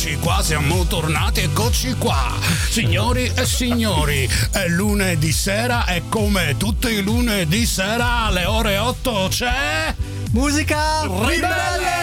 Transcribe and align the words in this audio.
eccoci 0.00 0.18
qua, 0.18 0.42
siamo 0.42 0.86
tornati, 0.86 1.40
eccoci 1.40 1.94
qua. 1.98 2.32
Signori 2.70 3.30
e 3.34 3.44
signori, 3.44 4.26
è 4.50 4.66
lunedì 4.66 5.30
sera 5.30 5.84
e 5.84 6.04
come 6.08 6.56
tutti 6.56 6.88
i 6.88 7.02
lunedì 7.02 7.66
sera 7.66 8.24
alle 8.24 8.46
ore 8.46 8.78
8 8.78 9.26
c'è... 9.28 9.94
Musica 10.30 11.02
Ribelle! 11.02 11.99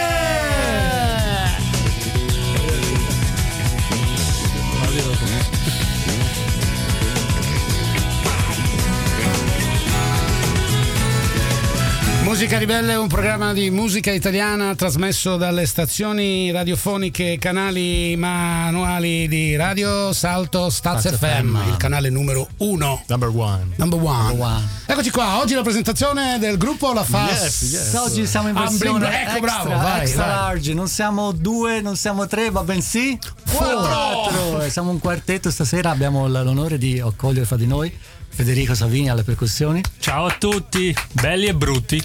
Musica 12.38 12.58
Ribelle 12.58 12.92
è 12.92 12.96
un 12.96 13.08
programma 13.08 13.52
di 13.52 13.68
musica 13.68 14.12
italiana 14.12 14.72
trasmesso 14.76 15.36
dalle 15.36 15.66
stazioni 15.66 16.52
radiofoniche 16.52 17.32
e 17.32 17.38
canali 17.38 18.14
manuali 18.16 19.26
di 19.26 19.56
Radio 19.56 20.12
Salto 20.12 20.70
Staz 20.70 21.16
FM, 21.18 21.58
il 21.66 21.76
canale 21.76 22.10
numero 22.10 22.46
uno. 22.58 23.02
Number 23.08 23.28
one. 23.34 23.66
Number 23.74 23.98
one. 24.00 24.28
Number 24.28 24.40
one. 24.46 24.68
Eccoci 24.86 25.10
qua, 25.10 25.40
oggi 25.40 25.54
la 25.54 25.62
presentazione 25.62 26.38
del 26.38 26.58
gruppo 26.58 26.92
La 26.92 27.02
Fas. 27.02 27.42
Yes, 27.42 27.72
yes. 27.72 27.94
Oggi 27.94 28.24
siamo 28.24 28.48
in 28.50 28.56
Ah, 28.56 28.60
versione 28.68 28.98
bling- 29.00 29.12
ecco, 29.12 29.20
extra, 29.30 29.40
bravo, 29.40 29.68
vai, 29.82 30.00
extra 30.02 30.24
vai. 30.24 30.34
large, 30.36 30.74
non 30.74 30.86
siamo 30.86 31.32
due, 31.32 31.80
non 31.80 31.96
siamo 31.96 32.28
tre, 32.28 32.52
ma 32.52 32.62
bensì 32.62 33.18
quattro. 33.52 34.62
Eh, 34.62 34.70
Siamo 34.70 34.92
un 34.92 35.00
quartetto 35.00 35.50
stasera, 35.50 35.90
abbiamo 35.90 36.28
l'onore 36.28 36.78
di 36.78 37.00
accogliere 37.00 37.46
fra 37.46 37.56
di 37.56 37.66
noi 37.66 37.92
Federico 38.38 38.72
Savini 38.76 39.10
alle 39.10 39.24
percussioni. 39.24 39.82
Ciao 39.98 40.26
a 40.26 40.36
tutti, 40.38 40.94
belli 41.10 41.46
e 41.46 41.56
brutti. 41.56 42.00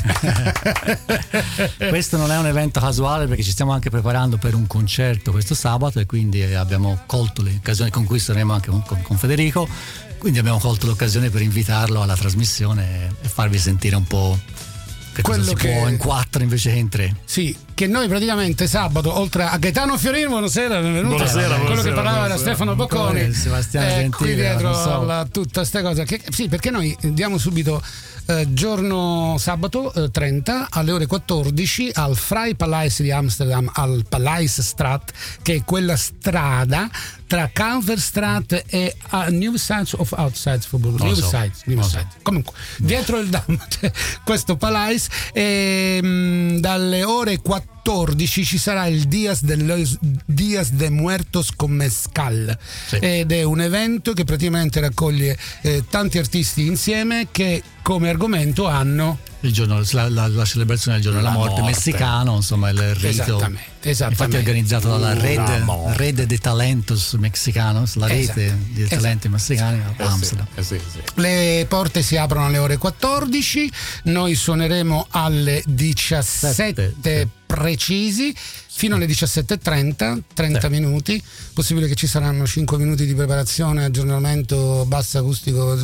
Questo 1.77 2.17
non 2.17 2.31
è 2.31 2.37
un 2.39 2.47
evento 2.47 2.79
casuale 2.79 3.27
perché 3.27 3.43
ci 3.43 3.51
stiamo 3.51 3.71
anche 3.71 3.91
preparando 3.91 4.37
per 4.37 4.55
un 4.55 4.65
concerto 4.65 5.29
questo 5.29 5.53
sabato 5.53 5.99
e 5.99 6.07
quindi 6.07 6.41
abbiamo 6.41 7.03
colto 7.05 7.43
l'occasione 7.43 7.91
con 7.91 8.05
cui 8.05 8.17
saremo 8.17 8.51
anche 8.51 8.71
con- 8.71 8.83
con 9.03 9.15
Federico. 9.15 9.67
Quindi 10.17 10.39
abbiamo 10.39 10.57
colto 10.57 10.87
l'occasione 10.87 11.29
per 11.29 11.43
invitarlo 11.43 12.01
alla 12.01 12.15
trasmissione 12.15 13.15
e 13.21 13.27
farvi 13.27 13.59
sentire 13.59 13.95
un 13.95 14.05
po' 14.05 14.39
che 15.13 15.21
cosa 15.21 15.37
Quello 15.37 15.49
si 15.49 15.55
che- 15.55 15.73
può 15.77 15.87
in 15.87 15.97
quattro 15.97 16.41
invece 16.43 16.71
che 16.71 16.77
in 16.79 16.89
tre. 16.89 17.15
Sì, 17.25 17.55
che 17.73 17.87
noi 17.87 18.07
praticamente 18.07 18.67
sabato, 18.67 19.15
oltre 19.17 19.43
a 19.43 19.57
Gaetano 19.57 19.97
Fiorino, 19.97 20.29
buonasera, 20.29 20.79
benvenuto. 20.81 21.15
Buonasera, 21.15 21.47
Quello 21.47 21.63
buonasera, 21.63 21.81
che 21.89 21.93
parlava 21.93 22.17
era 22.17 22.25
buonasera. 22.35 22.55
Stefano 22.55 22.75
Bocconi. 22.75 23.33
Sebastiano 23.33 23.85
eh, 23.87 23.89
Gentile, 23.89 24.15
qui 24.17 24.35
dietro 24.35 24.73
so. 24.73 25.01
alla- 25.01 25.27
tutte 25.31 25.51
queste 25.53 25.81
cose. 25.81 26.03
Che, 26.05 26.21
sì, 26.29 26.47
perché 26.49 26.71
noi 26.71 26.95
diamo 27.01 27.37
subito 27.37 27.81
eh, 28.25 28.53
giorno 28.53 29.35
sabato 29.37 29.93
eh, 29.93 30.09
30 30.09 30.67
alle 30.69 30.91
ore 30.91 31.05
14 31.05 31.91
al 31.93 32.15
Freipaleis 32.15 33.01
di 33.01 33.11
Amsterdam, 33.11 33.69
al 33.73 34.05
Paleisstraat, 34.07 35.11
che 35.41 35.55
è 35.55 35.63
quella 35.63 35.95
strada 35.95 36.89
tra 37.27 37.49
Kalverstraat 37.51 38.63
e 38.67 38.95
uh, 39.11 39.29
Nieuwsides 39.29 39.93
of 39.93 40.11
Outsides 40.11 40.67
lo 40.71 40.97
so. 40.97 41.03
Nieuwsides, 41.03 41.63
Nieuwsides. 41.65 42.07
Comunque, 42.21 42.53
dietro 42.77 43.19
il 43.19 43.29
Dam 43.29 43.43
questo 44.23 44.55
palais 44.55 45.07
e 45.33 45.99
mm, 46.01 46.57
dalle 46.57 47.03
ore 47.03 47.39
14 47.39 47.72
ci 48.43 48.57
sarà 48.57 48.87
il 48.87 49.03
Dias 49.03 49.43
de, 49.43 49.57
los, 49.57 49.97
Dias 50.25 50.71
de 50.71 50.89
Muertos 50.89 51.51
con 51.55 51.71
Mezcal 51.71 52.57
Sì. 52.87 52.95
ed 52.97 53.31
è 53.31 53.43
un 53.43 53.61
evento 53.61 54.13
che 54.13 54.23
praticamente 54.23 54.79
raccoglie 54.79 55.37
eh, 55.61 55.83
tanti 55.89 56.17
artisti 56.17 56.65
insieme 56.65 57.27
che 57.31 57.61
come 57.81 58.09
argomento 58.09 58.65
hanno 58.67 59.19
giorno, 59.51 59.81
la, 59.91 60.09
la- 60.09 60.27
la 60.27 60.45
celebrazione 60.45 60.95
del 60.97 61.05
giorno 61.05 61.19
della 61.19 61.31
La 61.31 61.37
morte, 61.37 61.59
morte. 61.61 61.75
messicano, 61.75 62.35
insomma 62.35 62.69
il 62.69 62.95
rito. 62.95 63.07
Esattamente, 63.07 63.89
esattamente. 63.89 64.23
Infatti 64.23 64.35
è 64.35 64.37
organizzato 64.37 64.87
dalla 64.89 65.13
La 65.13 65.19
Red. 65.19 65.95
Rede 65.97 66.25
de 66.25 66.37
Talentos 66.37 67.13
Mexicanos, 67.13 67.95
la 67.95 68.07
rete 68.07 68.45
Esatto, 68.45 68.63
di 68.69 68.81
esatto. 68.83 69.01
talenti 69.01 69.27
messicani 69.29 69.81
a 69.81 69.89
Eh 69.91 69.93
sì, 70.05 70.11
Amsterdam. 70.11 70.47
eh 70.55 70.63
sì, 70.63 70.79
sì. 70.91 70.99
Le 71.15 71.65
porte 71.67 72.01
si 72.01 72.15
aprono 72.15 72.45
alle 72.45 72.57
ore 72.59 72.77
14, 72.77 73.71
noi 74.03 74.35
suoneremo 74.35 75.07
alle 75.11 75.61
17 75.65 76.53
Sette. 76.53 77.27
precisi 77.45 78.33
fino 78.75 78.95
alle 78.95 79.05
17.30, 79.05 80.19
30 80.33 80.59
Sì. 80.61 80.67
minuti, 80.69 81.23
possibile 81.53 81.87
che 81.87 81.93
ci 81.95 82.07
saranno 82.07 82.47
5 82.47 82.77
minuti 82.77 83.05
di 83.05 83.13
preparazione, 83.13 83.83
aggiornamento, 83.85 84.85
basso 84.87 85.19
acustico, 85.19 85.77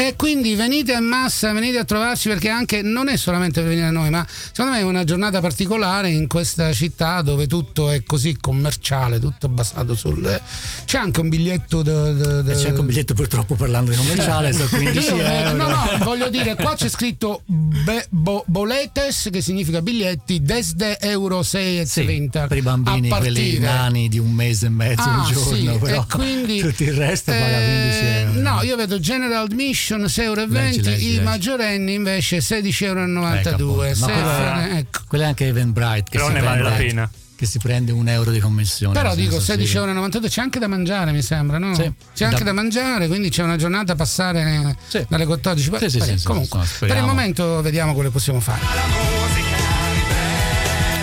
e 0.00 0.16
quindi 0.16 0.54
venite 0.54 0.92
in 0.94 1.04
massa, 1.04 1.52
venite 1.52 1.76
a 1.76 1.84
trovarci 1.84 2.28
perché 2.30 2.48
anche 2.48 2.80
non 2.80 3.08
è 3.08 3.16
solamente 3.18 3.60
per 3.60 3.68
venire 3.68 3.88
a 3.88 3.90
noi, 3.90 4.08
ma 4.08 4.26
secondo 4.28 4.72
me 4.72 4.78
è 4.78 4.82
una 4.82 5.04
giornata 5.04 5.40
particolare 5.40 6.08
in 6.08 6.26
questa 6.26 6.72
città 6.72 7.20
dove 7.20 7.46
tutto 7.46 7.90
è 7.90 8.02
così 8.04 8.34
commerciale, 8.40 9.18
tutto 9.20 9.48
basato 9.48 9.94
sul... 9.94 10.40
C'è 10.86 10.96
anche 10.96 11.20
un 11.20 11.28
biglietto... 11.28 11.82
da- 11.82 12.12
da- 12.12 12.40
da- 12.40 12.52
E 12.52 12.54
c'è 12.56 12.68
anche 12.68 12.80
un 12.80 12.86
biglietto 12.86 13.12
purtroppo 13.12 13.56
parlando 13.56 13.90
di 13.90 13.96
commerciale, 13.98 14.52
sono 14.54 14.68
15 14.68 15.06
io, 15.06 15.16
eh, 15.18 15.34
euro. 15.34 15.56
no, 15.56 15.68
no, 15.68 15.88
voglio 16.04 16.30
dire, 16.30 16.54
qua 16.54 16.74
c'è 16.74 16.88
scritto 16.88 17.42
be- 17.44 18.06
bo- 18.08 18.44
boletes, 18.46 19.28
che 19.30 19.42
significa 19.42 19.82
biglietti, 19.82 20.40
desde 20.40 20.98
euro 21.00 21.42
6 21.42 21.80
e 21.80 21.84
Sì, 21.84 22.04
30. 22.04 22.46
per 22.46 22.56
i 22.56 22.62
bambini, 22.62 23.08
quelli 23.10 23.58
nani 23.58 24.08
di 24.08 24.18
un 24.18 24.30
mese 24.30 24.64
e 24.66 24.70
mezzo, 24.70 25.02
Ah, 25.02 25.24
un 25.26 25.32
giorno, 25.32 25.72
sì, 25.72 25.78
però 25.78 26.06
quindi, 26.08 26.60
tutto 26.64 26.84
il 26.84 26.94
resto 26.94 27.32
paga 27.32 27.44
15 27.44 27.58
eh, 27.58 28.06
euro. 28.20 28.40
No, 28.40 28.62
io 28.62 28.76
vedo 28.76 28.98
General 28.98 29.44
Admission 29.44 29.88
6,20 29.96 30.22
euro, 30.22 30.46
Leggi, 30.46 30.82
leggi, 30.82 31.04
i 31.06 31.12
leggi. 31.12 31.20
maggiorenni 31.24 31.94
invece 31.94 32.40
16,92 32.40 32.84
euro. 32.84 33.82
Ecco, 33.84 34.00
quella- 34.04 34.78
ecco. 34.78 35.00
Quello 35.08 35.24
è 35.24 35.26
anche 35.26 35.46
Eventbrite 35.46 36.02
che, 36.10 36.18
Però 36.18 36.28
ne 36.28 36.40
vale 36.40 36.62
la 36.62 36.70
pena. 36.70 37.10
che 37.36 37.46
si 37.46 37.58
prende 37.58 37.90
un 37.92 38.06
euro 38.08 38.30
di 38.30 38.38
commissione. 38.40 38.92
Però 38.94 39.14
dico 39.14 39.40
senso, 39.40 39.64
sì. 39.66 39.76
16,92 39.78 40.14
euro, 40.16 40.28
c'è 40.28 40.40
anche 40.42 40.58
da 40.58 40.68
mangiare 40.68 41.12
mi 41.12 41.22
sembra, 41.22 41.58
no? 41.58 41.74
Sì. 41.74 41.90
C'è 42.14 42.24
anche 42.26 42.38
Da- 42.38 42.44
da 42.44 42.52
mangiare, 42.52 43.06
quindi 43.08 43.30
c'è 43.30 43.42
una 43.42 43.56
giornata 43.56 43.92
a 43.92 43.96
passare 43.96 44.76
Sì. 44.88 45.04
dalle 45.08 45.24
14. 45.26 45.70
Sì, 45.78 45.88
sì, 45.90 45.98
Beh, 45.98 46.04
sì, 46.04 46.18
sì, 46.18 46.24
comunque, 46.26 46.60
per 46.80 46.96
il 46.96 47.02
momento 47.04 47.62
vediamo 47.62 47.92
quello 47.94 48.08
che 48.08 48.14
possiamo 48.14 48.40
fare. 48.40 49.39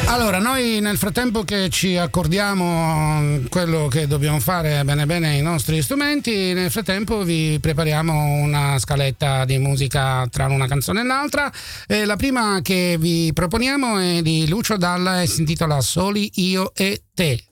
Allora, 0.10 0.40
noi 0.40 0.80
nel 0.80 0.98
frattempo 0.98 1.44
che 1.44 1.70
ci 1.70 1.98
accordiamo 1.98 3.42
quello 3.50 3.88
che 3.90 4.08
dobbiamo 4.08 4.40
fare 4.40 4.84
bene 4.86 5.06
bene 5.06 5.36
i 5.36 5.42
nostri 5.42 5.82
strumenti, 5.82 6.54
nel 6.54 6.72
frattempo 6.72 7.24
vi 7.24 7.60
prepariamo 7.60 8.14
una 8.42 8.80
scaletta 8.80 9.44
di 9.44 9.58
musica 9.58 10.26
tra 10.32 10.46
una 10.46 10.66
canzone 10.66 11.02
e 11.02 11.04
l'altra. 11.04 11.52
E 11.86 12.06
la 12.06 12.16
prima 12.16 12.62
che 12.62 12.96
vi 12.98 13.32
proponiamo 13.34 14.00
è 14.00 14.22
di 14.22 14.48
Lucio 14.48 14.78
Dalla 14.78 15.22
e 15.22 15.28
si 15.28 15.42
intitola 15.42 15.82
Soli 15.82 16.32
io 16.36 16.72
e 16.74 17.02
te. 17.14 17.47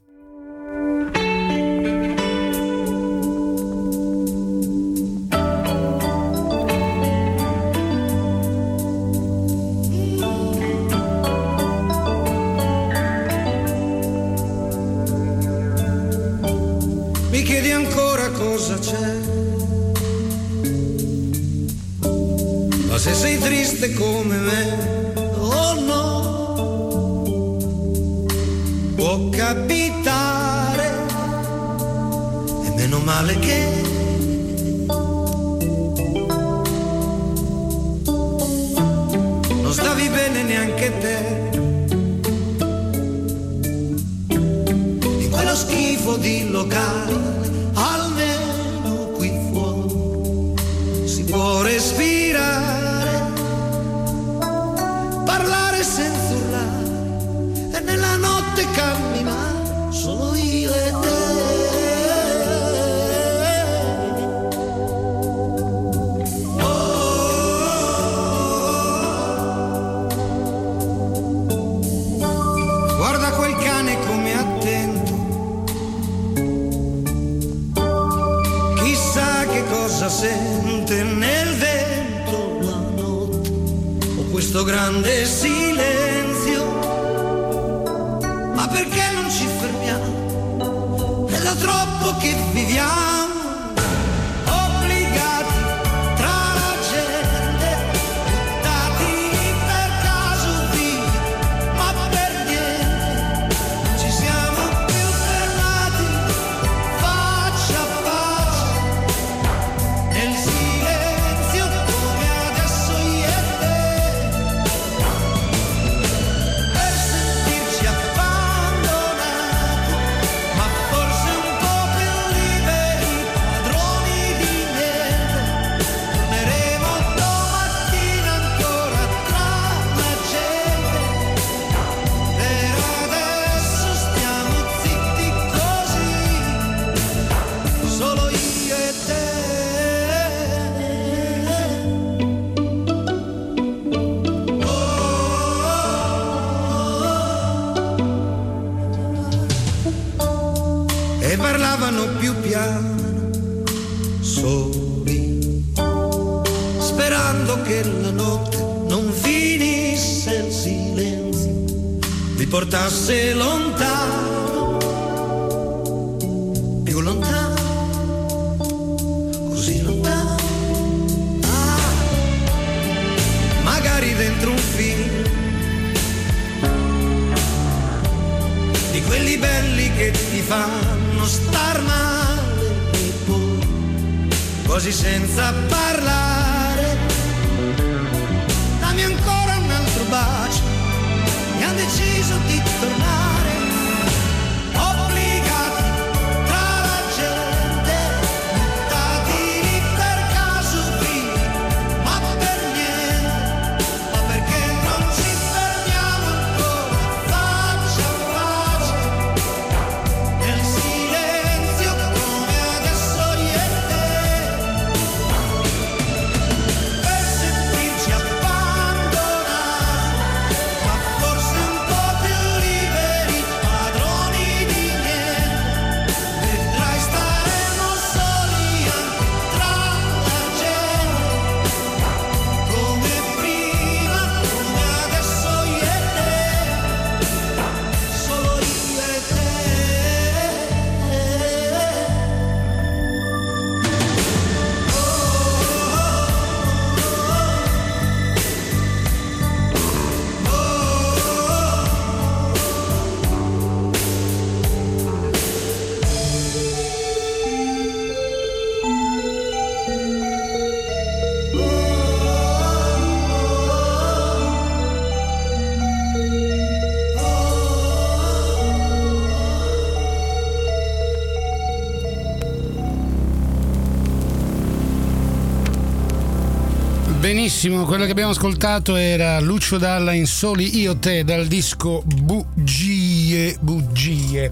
Benissimo, 277.65 277.88
quello 277.88 278.06
che 278.06 278.12
abbiamo 278.12 278.29
ascoltato 278.29 278.96
era 278.96 279.39
Lucio 279.39 279.79
Dalla 279.79 280.13
in 280.13 280.27
Soli 280.27 280.77
Io 280.82 280.98
Te 280.98 281.24
dal 281.24 281.48
disco 281.48 282.03
Bugie, 282.06 283.58
Bugie. 283.60 284.51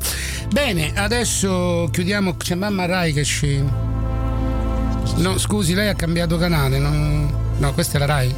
Bene, 0.51 0.94
adesso 0.95 1.89
chiudiamo, 1.92 2.36
c'è 2.38 2.56
mamma 2.56 2.88
Rai 2.88 3.13
che 3.13 3.24
ci... 3.24 3.63
No, 5.18 5.38
scusi, 5.38 5.75
lei 5.75 5.89
ha 5.89 5.94
cambiato 5.94 6.38
canale, 6.38 6.80
non... 6.80 7.31
no, 7.60 7.74
questa 7.74 7.98
è 7.98 8.00
la 8.00 8.06
Rai? 8.07 8.33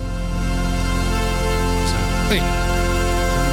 Sì. 2.27 2.41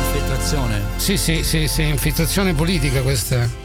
Infiltrazione. 0.09 0.81
Sì, 0.97 1.17
sì, 1.17 1.45
sì, 1.45 1.69
sì, 1.69 1.83
infiltrazione 1.83 2.53
politica 2.53 3.01
questa. 3.01 3.62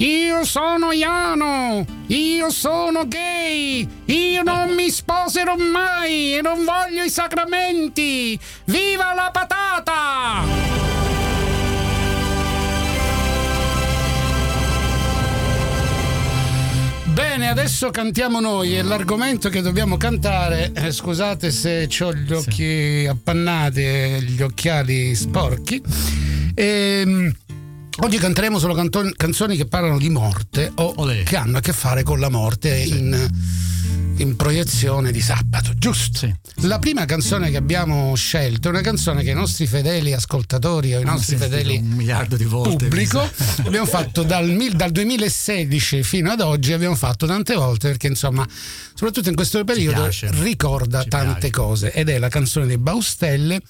Io 0.00 0.44
sono 0.44 0.92
Iano, 0.92 1.84
io 2.06 2.50
sono 2.50 3.08
gay, 3.08 3.88
io 4.04 4.42
non 4.44 4.72
mi 4.76 4.90
sposerò 4.90 5.56
mai 5.56 6.36
e 6.36 6.40
non 6.40 6.64
voglio 6.64 7.02
i 7.02 7.10
sacramenti. 7.10 8.38
Viva 8.66 9.12
la 9.12 9.30
patata! 9.32 10.76
Bene, 17.06 17.48
adesso 17.48 17.90
cantiamo 17.90 18.38
noi 18.38 18.78
e 18.78 18.82
l'argomento 18.82 19.48
che 19.48 19.60
dobbiamo 19.62 19.96
cantare, 19.96 20.70
eh, 20.76 20.92
scusate 20.92 21.50
se 21.50 21.88
ho 22.02 22.14
gli 22.14 22.32
occhi 22.32 23.04
appannati 23.10 23.82
e 23.82 24.22
gli 24.22 24.42
occhiali 24.42 25.16
sporchi. 25.16 25.82
Ehm, 26.54 27.34
Oggi 28.00 28.18
canteremo 28.18 28.60
solo 28.60 28.74
canton- 28.74 29.12
canzoni 29.16 29.56
che 29.56 29.66
parlano 29.66 29.98
di 29.98 30.08
morte 30.08 30.70
o 30.76 30.94
Olè. 30.98 31.24
che 31.24 31.36
hanno 31.36 31.58
a 31.58 31.60
che 31.60 31.72
fare 31.72 32.04
con 32.04 32.20
la 32.20 32.28
morte 32.28 32.84
sì. 32.84 32.96
in, 32.96 33.30
in, 34.18 34.36
proiezione 34.36 35.10
di 35.10 35.20
sabato, 35.20 35.74
giusto? 35.74 36.18
Sì. 36.20 36.66
La 36.66 36.78
prima 36.78 37.04
canzone 37.06 37.50
che 37.50 37.56
abbiamo 37.56 38.14
scelto 38.14 38.68
è 38.68 38.70
una 38.70 38.82
canzone 38.82 39.24
che 39.24 39.30
i 39.30 39.34
nostri 39.34 39.66
fedeli 39.66 40.12
ascoltatori 40.12 40.94
o 40.94 41.00
i 41.00 41.04
nostri 41.04 41.36
fedeli 41.36 41.78
un 41.78 41.88
miliardo 41.88 42.36
di 42.36 42.44
volte 42.44 42.86
pubblico 42.86 43.20
abbiamo 43.66 43.86
fatto 43.86 44.22
dal, 44.22 44.48
dal, 44.74 44.92
2016 44.92 46.04
fino 46.04 46.30
ad 46.30 46.40
oggi, 46.40 46.72
abbiamo 46.72 46.94
fatto 46.94 47.26
tante 47.26 47.56
volte 47.56 47.88
perché 47.88 48.06
insomma, 48.06 48.46
soprattutto 48.94 49.28
in 49.28 49.34
questo 49.34 49.64
periodo 49.64 50.08
ricorda 50.40 51.02
Ci 51.02 51.08
tante 51.08 51.50
piace. 51.50 51.50
cose 51.50 51.92
ed 51.92 52.08
è 52.08 52.18
la 52.20 52.28
canzone 52.28 52.66
dei 52.66 52.78
Baustelle 52.78 53.60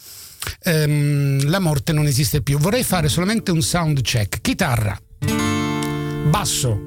ehm, 0.62 1.49
la 1.49 1.59
morte 1.59 1.93
non 1.93 2.07
esiste 2.07 2.43
più. 2.43 2.59
Vorrei 2.59 2.83
fare 2.83 3.09
solamente 3.09 3.50
un 3.50 3.62
sound 3.62 4.00
check. 4.02 4.40
Chitarra, 4.40 4.99
basso, 6.28 6.78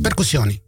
percussioni. 0.00 0.60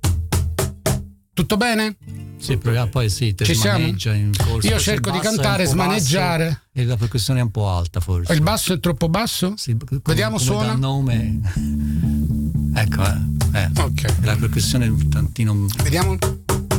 Tutto 1.35 1.57
bene? 1.57 1.97
Sì, 2.43 2.59
poi 2.91 3.09
sì, 3.09 3.37
Ci 3.37 3.55
siamo? 3.55 3.87
Io 3.87 4.79
cerco 4.81 5.12
di 5.12 5.21
cantare, 5.21 5.64
smaneggiare. 5.64 6.62
E 6.73 6.85
la 6.85 6.97
percussione 6.97 7.38
è 7.38 7.43
un 7.45 7.52
po' 7.52 7.69
alta 7.69 8.00
forse. 8.00 8.33
Il 8.33 8.43
basso 8.43 8.73
è 8.73 8.81
troppo 8.81 9.09
basso? 9.09 9.55
Sì, 9.57 9.76
come, 9.76 10.00
Vediamo 10.05 10.38
come 10.38 10.45
suona. 10.45 10.75
nome. 10.75 11.41
ecco, 12.75 13.02
eh. 13.05 13.61
eh. 13.61 13.71
Ok. 13.81 14.14
La 14.23 14.35
percussione 14.35 14.87
è 14.87 14.88
un 14.88 15.09
tantino. 15.09 15.67
Vediamo. 15.85 16.19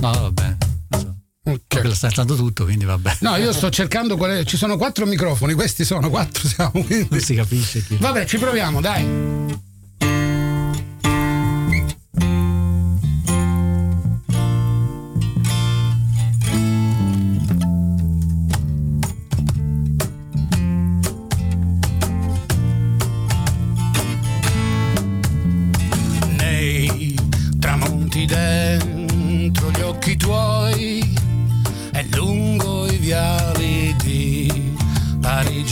No, 0.01 0.11
va 0.11 0.31
bene. 0.31 0.57
Perché 1.43 1.87
lo 1.87 1.93
sta 1.93 2.07
saltando 2.07 2.35
tutto, 2.35 2.63
quindi 2.63 2.85
vabbè. 2.85 3.17
No, 3.19 3.35
io 3.35 3.51
sto 3.51 3.69
cercando 3.69 4.15
qual 4.15 4.31
è. 4.31 4.45
Ci 4.45 4.55
sono 4.55 4.77
quattro 4.77 5.05
microfoni, 5.05 5.53
questi 5.53 5.83
sono 5.83 6.09
quattro, 6.09 6.47
siamo. 6.47 6.71
Quindi... 6.71 7.07
Non 7.09 7.19
si 7.19 7.35
capisce 7.35 7.83
chi. 7.83 7.97
Vabbè, 7.97 8.25
ci 8.25 8.37
proviamo, 8.37 8.79
dai. 8.79 9.71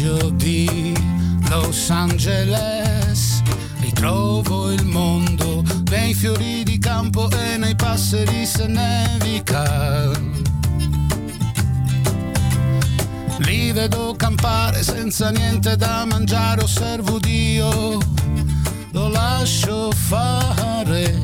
Parigi 0.01 0.08
o 0.08 0.29
di 0.31 0.93
Los 1.50 1.89
Angeles. 1.89 3.41
Ritrovo 3.79 4.72
il 4.72 4.86
mondo 4.86 5.63
nei 5.89 6.13
fiori 6.13 6.63
di 6.63 6.77
campo 6.79 7.29
e 7.29 7.58
nei 7.58 7.75
passeri 7.75 8.46
se 8.46 8.67
nevica. 8.67 10.10
Li 13.39 13.72
vedo 13.72 14.15
campare 14.17 14.84
senza 14.84 15.29
niente 15.29 15.75
da 15.75 16.05
mangiare, 16.05 16.63
osservo 16.63 17.20
Dio, 17.20 18.00
lo 18.91 19.08
lascio 19.10 19.91
fare. 19.91 21.20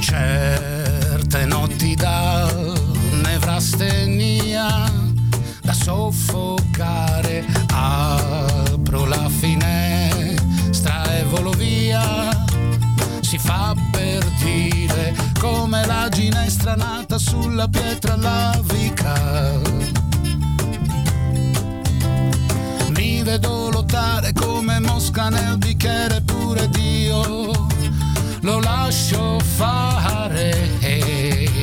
Certe 0.00 1.44
notti 1.44 1.94
da 1.94 2.50
nevrastenia 3.22 4.97
soffocare, 5.88 7.46
apro 7.72 9.06
la 9.06 9.26
finestra 9.30 11.16
e 11.16 11.24
volo 11.24 11.50
via. 11.52 12.44
Si 13.20 13.38
fa 13.38 13.74
per 13.90 14.22
dire 14.42 15.14
come 15.40 15.86
la 15.86 16.10
ginestra 16.10 16.74
nata 16.74 17.18
sulla 17.18 17.68
pietra 17.68 18.16
lavica. 18.16 19.14
Mi 22.90 23.22
vedo 23.22 23.70
lottare 23.70 24.34
come 24.34 24.80
mosca 24.80 25.30
nel 25.30 25.56
bicchiere 25.56 26.20
pure 26.20 26.68
Dio, 26.68 27.50
lo 28.40 28.60
lascio 28.60 29.38
fare. 29.40 31.57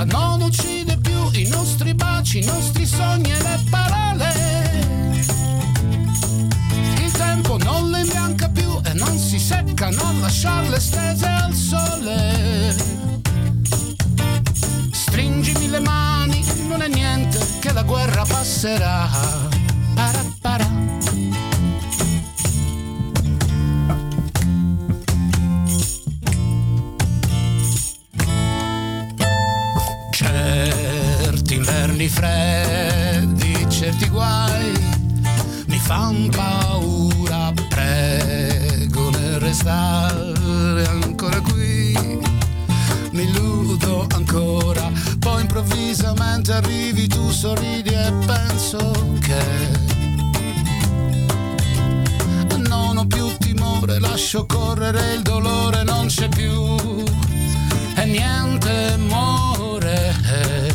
Vita 0.00 0.18
non 0.18 0.40
uccide 0.40 0.96
più 0.96 1.30
i 1.32 1.46
nostri 1.48 1.94
baci, 1.94 2.38
i 2.38 2.44
nostri 2.44 2.86
sogni 2.86 3.32
e 3.32 3.42
le 3.42 3.60
parole. 3.68 4.32
Il 7.04 7.10
tempo 7.12 7.58
non 7.58 7.90
le 7.90 8.00
imbianca 8.00 8.48
più 8.48 8.80
e 8.82 8.94
non 8.94 9.18
si 9.18 9.38
secca, 9.38 9.90
non 9.90 10.20
lasciarle 10.20 10.80
stese 10.80 11.26
al 11.26 11.52
sole. 11.52 12.74
Stringimi 14.90 15.68
le 15.68 15.80
mani, 15.80 16.44
non 16.66 16.80
è 16.80 16.88
niente 16.88 17.38
che 17.58 17.72
la 17.72 17.82
guerra 17.82 18.24
passerà. 18.24 19.06
Para, 19.94 20.24
para. 20.40 20.99
Inverni 32.00 32.08
freddi, 32.08 33.66
certi 33.68 34.08
guai 34.08 34.72
mi 35.66 35.76
fan 35.76 36.30
paura, 36.30 37.52
prego 37.68 39.10
nel 39.10 39.38
restare 39.38 40.86
ancora 40.86 41.40
qui. 41.40 41.92
Mi 43.10 43.22
illudo 43.24 44.06
ancora, 44.14 44.90
poi 45.18 45.42
improvvisamente 45.42 46.52
arrivi 46.52 47.06
tu, 47.06 47.30
sorridi 47.30 47.90
e 47.90 48.12
penso 48.24 48.78
che 49.20 49.42
non 52.66 52.96
ho 52.96 53.06
più 53.06 53.36
timore, 53.38 53.98
lascio 53.98 54.46
correre 54.46 55.16
il 55.16 55.22
dolore, 55.22 55.82
non 55.82 56.06
c'è 56.06 56.28
più 56.28 56.76
e 57.94 58.04
niente 58.06 58.96
muore. 58.96 60.69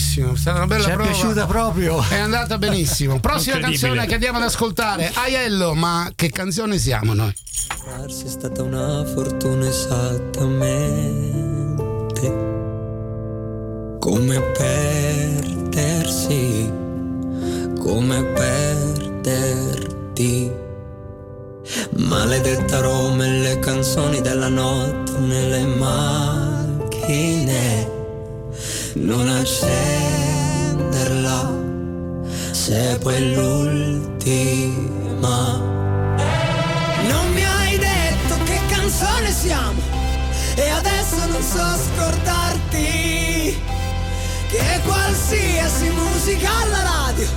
Benissimo, 0.00 0.32
è 0.32 0.36
stata 0.36 0.56
una 0.56 0.66
bella 0.66 0.84
Ci 0.84 0.90
è 0.90 0.94
prova. 0.94 1.10
piaciuta 1.10 1.46
proprio. 1.46 2.02
È 2.08 2.18
andata 2.18 2.56
benissimo. 2.58 3.20
Prossima 3.30 3.58
canzone 3.58 4.06
che 4.06 4.14
andiamo 4.14 4.38
ad 4.38 4.44
ascoltare. 4.44 5.12
Aiello, 5.14 5.74
ma 5.74 6.10
che 6.14 6.30
canzone 6.30 6.78
siamo 6.78 7.12
noi? 7.12 7.34
Darsi 7.84 8.24
è 8.24 8.28
stata 8.28 8.62
una 8.62 9.04
fortuna 9.04 9.68
esattamente 9.68 10.78
come 13.98 14.40
perdersi, 14.56 15.92
come 17.78 18.22
perderti. 18.24 18.98
Maledetta 21.96 22.80
Roma 22.80 23.24
e 23.24 23.28
le 23.38 23.58
canzoni 23.60 24.20
della 24.20 24.48
notte 24.48 25.18
nelle 25.18 25.64
macchine. 25.66 26.68
Non 28.94 29.28
accenderla 29.28 29.78
se 32.50 32.98
è 32.98 33.18
l'ultima. 33.20 34.78
Non 37.08 37.32
mi 37.32 37.44
hai 37.44 37.78
detto 37.78 38.34
che 38.44 38.58
canzone 38.68 39.30
siamo 39.30 39.80
e 40.56 40.68
adesso 40.68 41.24
non 41.28 41.40
so 41.40 41.78
scordarti 41.94 43.56
che 44.48 44.80
qualsiasi 44.84 45.88
musica 45.90 46.50
alla 46.62 46.82
radio 46.82 47.28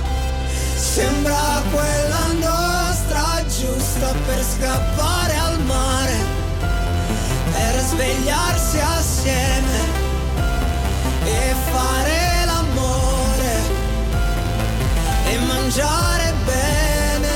sembra 0.74 1.62
quella 1.70 2.32
nostra 2.40 3.44
giusta 3.46 4.12
per 4.26 4.42
scappare 4.42 5.36
al 5.36 5.60
mare, 5.62 6.16
per 7.52 7.78
svegliarsi 7.80 8.80
assieme 8.80 9.93
fare 11.52 12.44
l'amore 12.44 13.54
e 15.26 15.38
mangiare 15.46 16.32
bene. 16.44 17.30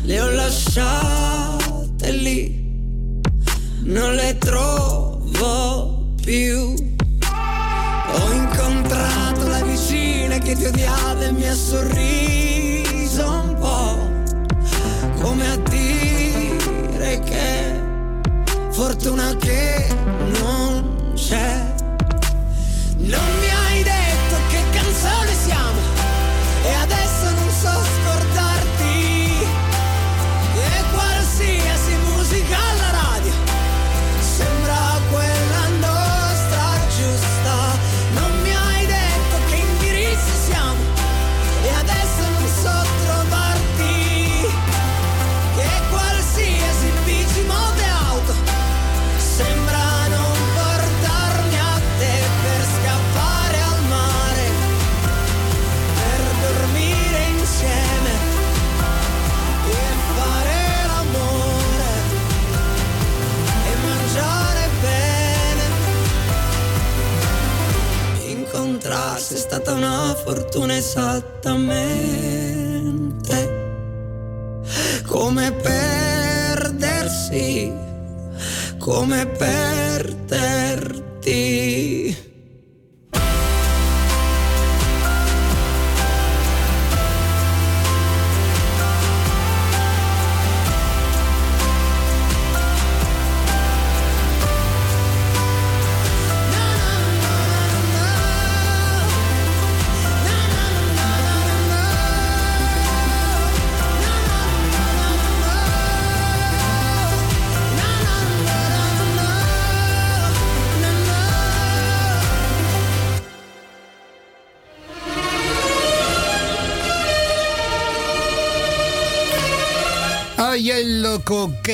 le 0.03 0.21
ho 0.21 0.31
lasciate 0.31 2.11
lì, 2.11 3.21
non 3.83 4.15
le 4.15 4.39
trovo 4.39 6.05
più. 6.23 6.75
Ho 8.19 8.33
incontrato 8.33 9.49
la 9.49 9.63
vicina 9.63 10.39
che 10.39 10.55
ti 10.55 10.65
odiava 10.65 11.25
e 11.25 11.33
mi 11.33 11.47
ha 11.49 11.55
sorriso 11.55 12.46
come 15.37 15.51
a 15.51 15.57
dire 15.69 17.21
che 17.21 17.83
fortuna 18.71 19.37
che 19.37 19.87
non 20.41 20.46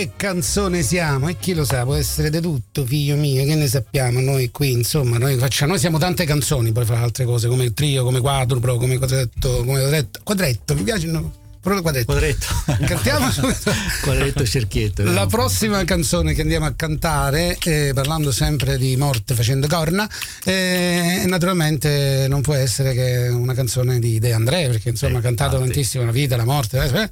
che 0.02 0.10
canzone 0.16 0.82
siamo? 0.82 1.28
E 1.28 1.36
chi 1.38 1.54
lo 1.54 1.64
sa, 1.64 1.84
può 1.84 1.94
essere 1.94 2.28
di 2.30 2.40
tutto, 2.40 2.84
figlio 2.84 3.14
mio, 3.16 3.44
che 3.44 3.54
ne 3.54 3.68
sappiamo 3.68 4.20
noi 4.20 4.50
qui, 4.50 4.72
insomma, 4.72 5.16
noi 5.18 5.36
facciamo, 5.36 5.70
noi 5.72 5.80
siamo 5.80 5.98
tante 5.98 6.24
canzoni, 6.24 6.72
poi 6.72 6.84
fra 6.84 6.98
altre 7.00 7.24
cose, 7.24 7.46
come 7.48 7.64
il 7.64 7.72
trio, 7.72 8.02
come 8.02 8.20
quadruplo, 8.20 8.76
come 8.78 8.98
quadretto, 8.98 9.58
come 9.64 9.78
quadretto, 9.80 10.20
quadretto, 10.24 10.74
mi 10.74 10.82
piace 10.82 11.06
no? 11.06 11.32
Proprio 11.62 11.82
quadretto. 11.82 12.06
Quadretto. 12.10 12.46
Cantiamo. 12.86 13.28
Quadretto 14.02 14.44
cerchietto. 14.44 15.04
La 15.04 15.26
prossima 15.26 15.84
canzone 15.84 16.34
che 16.34 16.40
andiamo 16.40 16.66
a 16.66 16.72
cantare, 16.74 17.56
eh, 17.62 17.92
parlando 17.94 18.32
sempre 18.32 18.76
di 18.76 18.96
morte 18.96 19.36
facendo 19.36 19.68
corna, 19.68 20.10
eh, 20.42 21.22
naturalmente 21.26 22.26
non 22.28 22.40
può 22.40 22.54
essere 22.54 22.92
che 22.94 23.28
una 23.28 23.54
canzone 23.54 24.00
di 24.00 24.18
De 24.18 24.32
André, 24.32 24.66
perché 24.70 24.88
insomma 24.88 25.18
ha 25.18 25.20
Eh, 25.20 25.22
cantato 25.22 25.54
infatti. 25.54 25.72
tantissimo 25.72 26.04
la 26.04 26.10
vita, 26.10 26.34
la 26.34 26.44
morte. 26.44 26.78
eh, 26.82 27.10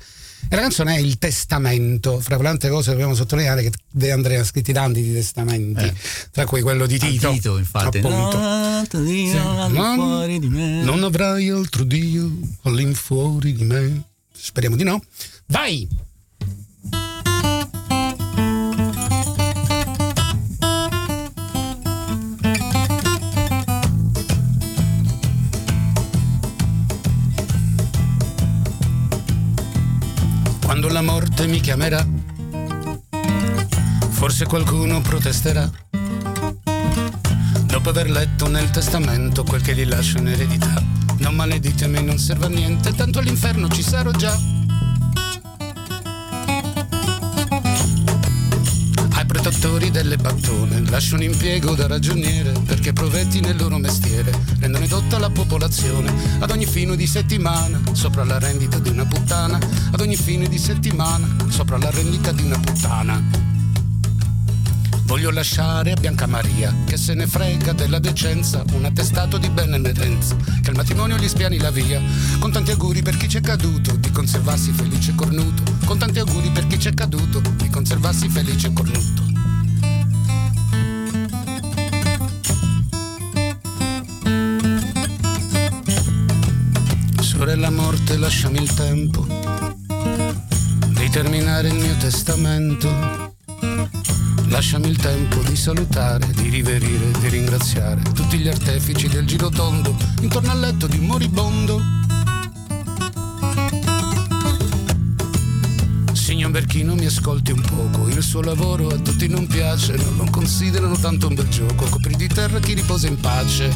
e 0.48 0.56
la 0.56 0.62
canzone 0.62 0.96
è 0.96 0.98
Il 0.98 1.18
Testamento. 1.18 2.20
Fra 2.20 2.36
le 2.36 2.42
tante 2.42 2.68
cose 2.68 2.90
dobbiamo 2.90 3.14
sottolineare 3.14 3.62
che 3.62 3.72
De 3.90 4.10
André 4.10 4.36
ha 4.38 4.44
scritti 4.44 4.72
tanti 4.72 5.02
di 5.02 5.12
testamenti, 5.12 5.82
Eh. 5.84 5.94
tra 6.32 6.44
cui 6.44 6.60
quello 6.62 6.86
di 6.86 6.98
Tito. 6.98 7.30
Tito, 7.30 7.58
infatti. 7.58 7.98
Appunto. 7.98 8.38
No, 8.38 8.84
Sì. 8.90 9.32
Non- 9.34 9.94
fuori 9.96 10.38
di 10.38 10.48
me. 10.48 10.82
Non 10.82 11.02
avrai 11.04 11.48
altro 11.50 11.84
Dio 11.84 12.30
all'infuori 12.62 13.52
di 13.52 13.64
me. 13.64 14.02
Speriamo 14.32 14.76
di 14.76 14.84
no. 14.84 15.02
Vai! 15.46 15.86
Morte 31.40 31.46
mi 31.46 31.60
chiamerà, 31.60 32.06
forse 34.10 34.44
qualcuno 34.46 35.00
protesterà. 35.00 35.70
Dopo 37.64 37.88
aver 37.88 38.10
letto 38.10 38.48
nel 38.48 38.70
testamento 38.70 39.44
quel 39.44 39.62
che 39.62 39.74
gli 39.74 39.86
lascio 39.86 40.18
in 40.18 40.28
eredità, 40.28 40.82
non 41.18 41.34
maleditemi, 41.34 42.02
non 42.02 42.18
serve 42.18 42.46
a 42.46 42.48
niente, 42.48 42.92
tanto 42.94 43.20
all'inferno 43.20 43.68
ci 43.68 43.82
sarò 43.82 44.10
già. 44.10 44.59
Ai 49.30 49.40
protettori 49.40 49.92
delle 49.92 50.16
battone 50.16 50.82
lascio 50.90 51.14
un 51.14 51.22
impiego 51.22 51.76
da 51.76 51.86
ragioniere 51.86 52.52
perché 52.66 52.92
provetti 52.92 53.38
nel 53.38 53.56
loro 53.56 53.78
mestiere. 53.78 54.32
Rendono 54.58 54.84
edotta 54.84 55.20
la 55.20 55.30
popolazione. 55.30 56.12
Ad 56.40 56.50
ogni 56.50 56.66
fine 56.66 56.96
di 56.96 57.06
settimana 57.06 57.80
sopra 57.92 58.24
la 58.24 58.40
rendita 58.40 58.80
di 58.80 58.88
una 58.88 59.06
puttana. 59.06 59.56
Ad 59.92 60.00
ogni 60.00 60.16
fine 60.16 60.48
di 60.48 60.58
settimana 60.58 61.28
sopra 61.48 61.78
la 61.78 61.90
rendita 61.90 62.32
di 62.32 62.42
una 62.42 62.58
puttana 62.58 63.49
Voglio 65.10 65.32
lasciare 65.32 65.90
a 65.90 65.96
Bianca 65.96 66.26
Maria, 66.28 66.72
che 66.86 66.96
se 66.96 67.14
ne 67.14 67.26
frega 67.26 67.72
della 67.72 67.98
decenza, 67.98 68.62
un 68.74 68.84
attestato 68.84 69.38
di 69.38 69.50
benemerenza, 69.50 70.36
che 70.62 70.70
il 70.70 70.76
matrimonio 70.76 71.16
gli 71.16 71.26
spiani 71.26 71.58
la 71.58 71.72
via. 71.72 72.00
Con 72.38 72.52
tanti 72.52 72.70
auguri 72.70 73.02
per 73.02 73.16
chi 73.16 73.26
c'è 73.26 73.40
caduto, 73.40 73.96
di 73.96 74.08
conservarsi 74.12 74.70
felice 74.70 75.10
e 75.10 75.14
cornuto. 75.16 75.64
Con 75.84 75.98
tanti 75.98 76.20
auguri 76.20 76.50
per 76.50 76.68
chi 76.68 76.76
c'è 76.76 76.94
caduto, 76.94 77.40
di 77.56 77.68
conservarsi 77.68 78.28
felice 78.28 78.68
e 78.68 78.72
cornuto. 78.72 79.22
Sorella 87.20 87.70
morte, 87.70 88.16
lasciami 88.16 88.62
il 88.62 88.72
tempo 88.74 89.26
di 90.86 91.10
terminare 91.10 91.66
il 91.66 91.74
mio 91.74 91.96
testamento. 91.96 93.38
Lasciami 94.50 94.88
il 94.88 94.96
tempo 94.96 95.40
di 95.42 95.54
salutare, 95.54 96.26
di 96.32 96.48
riverire, 96.48 97.12
di 97.20 97.28
ringraziare 97.28 98.02
tutti 98.12 98.36
gli 98.36 98.48
artefici 98.48 99.08
del 99.08 99.24
girotondo 99.24 99.96
intorno 100.22 100.50
al 100.50 100.58
letto 100.58 100.88
di 100.88 100.98
un 100.98 101.06
moribondo. 101.06 101.80
Signor 106.12 106.50
Berchino 106.50 106.96
mi 106.96 107.06
ascolti 107.06 107.52
un 107.52 107.60
poco, 107.60 108.08
il 108.08 108.22
suo 108.22 108.42
lavoro 108.42 108.88
a 108.88 108.98
tutti 108.98 109.28
non 109.28 109.46
piace, 109.46 109.94
non 109.94 110.16
lo 110.16 110.26
considerano 110.30 110.96
tanto 110.96 111.28
un 111.28 111.34
bel 111.34 111.48
gioco, 111.48 111.86
copri 111.88 112.16
di 112.16 112.26
terra 112.26 112.58
chi 112.58 112.74
riposa 112.74 113.06
in 113.06 113.20
pace. 113.20 113.72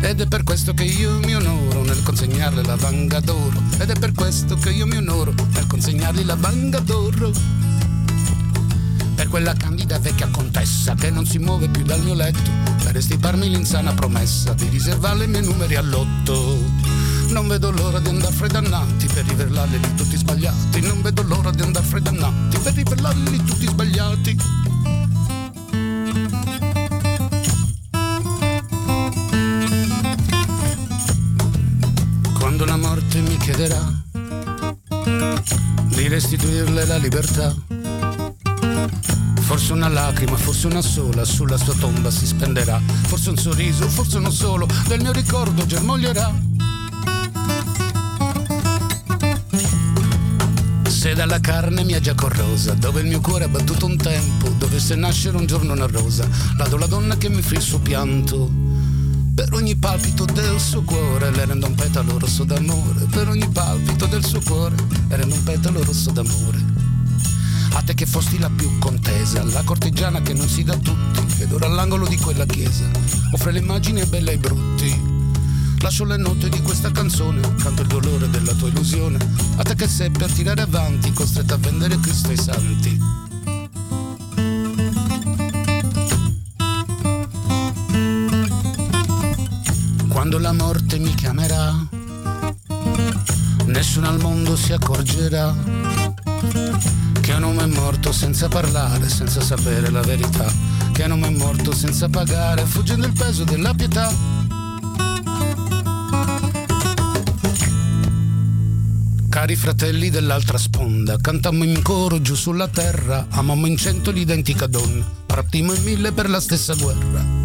Ed 0.00 0.20
è 0.20 0.26
per 0.26 0.42
questo 0.42 0.74
che 0.74 0.84
io 0.84 1.20
mi 1.20 1.34
onoro 1.34 1.84
nel 1.84 2.02
consegnarle 2.02 2.62
la 2.64 2.76
vanga 2.76 3.20
d'oro. 3.20 3.62
Ed 3.78 3.90
è 3.90 3.98
per 3.98 4.12
questo 4.12 4.56
che 4.56 4.70
io 4.70 4.86
mi 4.86 4.96
onoro 4.96 5.32
nel 5.52 5.66
consegnargli 5.66 6.24
la 6.24 6.36
vanga 6.36 6.80
d'oro 6.80 7.55
per 9.26 9.28
quella 9.28 9.54
candida 9.54 9.98
vecchia 9.98 10.28
contessa 10.28 10.94
che 10.94 11.10
non 11.10 11.26
si 11.26 11.38
muove 11.38 11.68
più 11.68 11.82
dal 11.82 12.00
mio 12.00 12.14
letto, 12.14 12.50
per 12.84 12.96
estiparmi 12.96 13.48
l'insana 13.48 13.92
promessa 13.92 14.52
di 14.52 14.68
riservarle 14.68 15.24
i 15.24 15.28
miei 15.28 15.44
numeri 15.44 15.74
all'otto. 15.74 16.62
Non 17.30 17.48
vedo 17.48 17.72
l'ora 17.72 17.98
di 17.98 18.08
andare 18.08 18.32
freddannati 18.32 19.06
per 19.06 19.26
rivelarle 19.26 19.78
lì 19.78 19.94
tutti 19.96 20.16
sbagliati, 20.16 20.80
non 20.80 21.02
vedo 21.02 21.22
l'ora 21.22 21.50
di 21.50 21.62
andare 21.62 21.84
freddannati 21.84 22.58
per 22.58 22.74
rivelarle 22.74 23.30
lì 23.30 23.44
tutti 23.44 23.66
sbagliati. 23.66 24.36
quando 32.38 32.64
la 32.64 32.76
morte 32.76 33.20
mi 33.20 33.36
chiederà 33.38 33.82
di 35.88 36.08
restituirle 36.08 36.84
la 36.86 36.96
libertà. 36.96 37.75
Forse 39.56 39.72
una 39.72 39.88
lacrima, 39.88 40.36
forse 40.36 40.66
una 40.66 40.82
sola, 40.82 41.24
sulla 41.24 41.56
sua 41.56 41.72
tomba 41.72 42.10
si 42.10 42.26
spenderà. 42.26 42.78
Forse 43.06 43.30
un 43.30 43.38
sorriso, 43.38 43.88
forse 43.88 44.18
uno 44.18 44.30
solo, 44.30 44.68
del 44.86 45.00
mio 45.00 45.12
ricordo 45.12 45.64
germoglierà. 45.64 46.30
Se 50.86 51.14
dalla 51.14 51.40
carne 51.40 51.84
mia 51.84 52.00
già 52.00 52.14
corrosa, 52.14 52.74
dove 52.74 53.00
il 53.00 53.06
mio 53.06 53.22
cuore 53.22 53.44
ha 53.44 53.48
battuto 53.48 53.86
un 53.86 53.96
tempo, 53.96 54.50
dovesse 54.58 54.94
nascere 54.94 55.38
un 55.38 55.46
giorno 55.46 55.72
una 55.72 55.86
rosa, 55.86 56.28
lado 56.58 56.76
la 56.76 56.86
donna 56.86 57.16
che 57.16 57.30
mi 57.30 57.40
fa 57.40 57.54
il 57.54 57.62
suo 57.62 57.78
pianto. 57.78 58.50
Per 59.34 59.54
ogni 59.54 59.74
palpito 59.74 60.26
del 60.26 60.60
suo 60.60 60.82
cuore 60.82 61.30
le 61.30 61.46
rendo 61.46 61.66
un 61.66 61.74
petalo 61.74 62.18
rosso 62.18 62.44
d'amore, 62.44 63.06
per 63.10 63.28
ogni 63.28 63.48
palpito 63.48 64.04
del 64.04 64.22
suo 64.22 64.42
cuore 64.42 64.76
le 65.08 65.16
rendo 65.16 65.34
un 65.34 65.42
petalo 65.44 65.82
rosso 65.82 66.10
d'amore. 66.10 66.65
A 67.86 67.90
te 67.90 67.94
che 67.94 68.06
fosti 68.06 68.40
la 68.40 68.50
più 68.50 68.78
contesa, 68.80 69.44
la 69.44 69.62
cortigiana 69.62 70.20
che 70.20 70.34
non 70.34 70.48
si 70.48 70.64
dà 70.64 70.76
tutti, 70.76 71.24
ed 71.38 71.52
ora 71.52 71.66
all'angolo 71.66 72.04
di 72.08 72.16
quella 72.16 72.44
chiesa 72.44 72.84
offre 73.30 73.52
le 73.52 73.60
immagini 73.60 74.04
belle 74.06 74.32
ai 74.32 74.38
brutti. 74.38 74.92
Lascio 75.78 76.04
le 76.04 76.16
note 76.16 76.48
di 76.48 76.60
questa 76.62 76.90
canzone, 76.90 77.42
canto 77.54 77.82
il 77.82 77.86
dolore 77.86 78.28
della 78.28 78.52
tua 78.54 78.66
illusione, 78.66 79.18
a 79.54 79.62
te 79.62 79.76
che 79.76 79.86
sei 79.86 80.10
per 80.10 80.32
tirare 80.32 80.62
avanti, 80.62 81.12
costretta 81.12 81.54
a 81.54 81.58
vendere 81.58 82.00
Cristo 82.00 82.30
ai 82.30 82.36
santi. 82.36 82.98
Quando 90.08 90.38
la 90.40 90.52
morte 90.52 90.98
mi 90.98 91.14
chiamerà, 91.14 91.86
nessuno 93.66 94.08
al 94.08 94.20
mondo 94.20 94.56
si 94.56 94.72
accorgerà 94.72 96.05
è 97.66 97.68
morto 97.68 98.12
senza 98.12 98.48
parlare, 98.48 99.08
senza 99.08 99.40
sapere 99.40 99.90
la 99.90 100.00
verità, 100.00 100.46
che 100.92 101.04
uomo 101.04 101.26
è 101.26 101.30
morto 101.30 101.74
senza 101.74 102.08
pagare, 102.08 102.64
fuggendo 102.64 103.06
il 103.06 103.12
peso 103.12 103.44
della 103.44 103.74
pietà. 103.74 104.12
Cari 109.28 109.56
fratelli 109.56 110.10
dell'altra 110.10 110.58
sponda, 110.58 111.18
cantammo 111.18 111.64
in 111.64 111.82
coro 111.82 112.22
giù 112.22 112.34
sulla 112.34 112.68
terra, 112.68 113.26
amammo 113.30 113.66
in 113.66 113.76
cento 113.76 114.12
l'identica 114.12 114.66
donna, 114.66 115.04
partimmo 115.26 115.74
in 115.74 115.82
mille 115.82 116.12
per 116.12 116.30
la 116.30 116.40
stessa 116.40 116.74
guerra. 116.74 117.44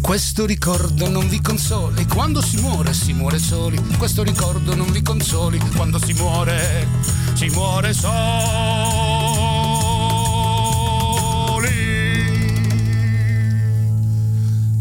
Questo 0.00 0.44
ricordo 0.46 1.08
non 1.08 1.26
vi 1.28 1.40
consoli, 1.40 2.06
quando 2.06 2.40
si 2.42 2.60
muore 2.60 2.92
si 2.92 3.12
muore 3.14 3.38
soli, 3.38 3.82
questo 3.96 4.22
ricordo 4.22 4.74
non 4.74 4.92
vi 4.92 5.02
consoli, 5.02 5.58
quando 5.74 5.98
si 5.98 6.12
muore 6.12 6.86
si 7.34 7.48
muore 7.48 7.92
soli. 7.92 8.75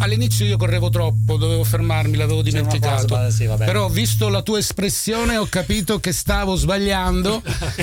All'inizio 0.05 0.45
io 0.45 0.55
correvo 0.55 0.91
troppo, 0.91 1.35
dovevo 1.35 1.63
fermarmi, 1.63 2.15
l'avevo 2.15 2.43
dimenticato. 2.43 3.07
cosa, 3.07 3.31
sì. 3.31 3.49
Però 3.57 3.89
visto 3.89 4.29
la 4.29 4.43
tua 4.43 4.59
espressione 4.59 5.35
ho 5.35 5.47
capito 5.49 5.99
che 5.99 6.11
stavo 6.11 6.53
sbagliando 6.53 7.41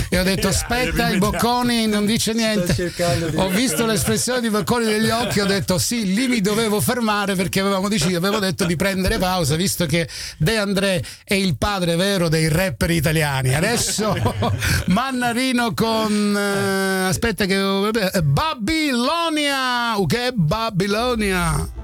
e 0.08 0.20
ho 0.20 0.22
detto 0.22 0.46
aspetta, 0.46 1.08
il 1.08 1.18
Bocconi 1.18 1.88
non 1.88 2.06
dice 2.06 2.32
niente. 2.32 2.92
Ho 3.34 3.48
visto 3.48 3.84
l'espressione 3.86 4.40
di 4.40 4.50
Bocconi 4.50 4.84
negli 4.84 5.10
occhi, 5.10 5.40
ho 5.40 5.46
detto 5.46 5.78
sì, 5.78 6.14
lì 6.14 6.28
mi 6.28 6.40
dovevo 6.40 6.80
fermare 6.80 7.34
perché 7.34 7.58
avevamo 7.58 7.88
deciso, 7.88 8.16
avevo 8.18 8.38
detto 8.38 8.66
di 8.66 8.76
prendere 8.76 9.18
pausa 9.18 9.56
visto 9.56 9.84
che 9.86 10.08
De 10.36 10.56
André 10.56 11.02
è 11.24 11.34
il 11.34 11.56
padre 11.56 11.96
vero 11.96 12.28
dei 12.28 12.46
rapper 12.46 12.92
italiani. 12.92 13.52
Adesso 13.52 14.14
Mannarino 14.86 15.74
con 15.74 16.36
eh, 16.36 17.08
aspetta 17.08 17.46
che 17.46 17.88
eh, 17.88 18.22
Babilonia, 18.22 19.96
uh, 19.96 20.06
che 20.06 20.28
è 20.28 20.30
Babilonia? 20.30 21.80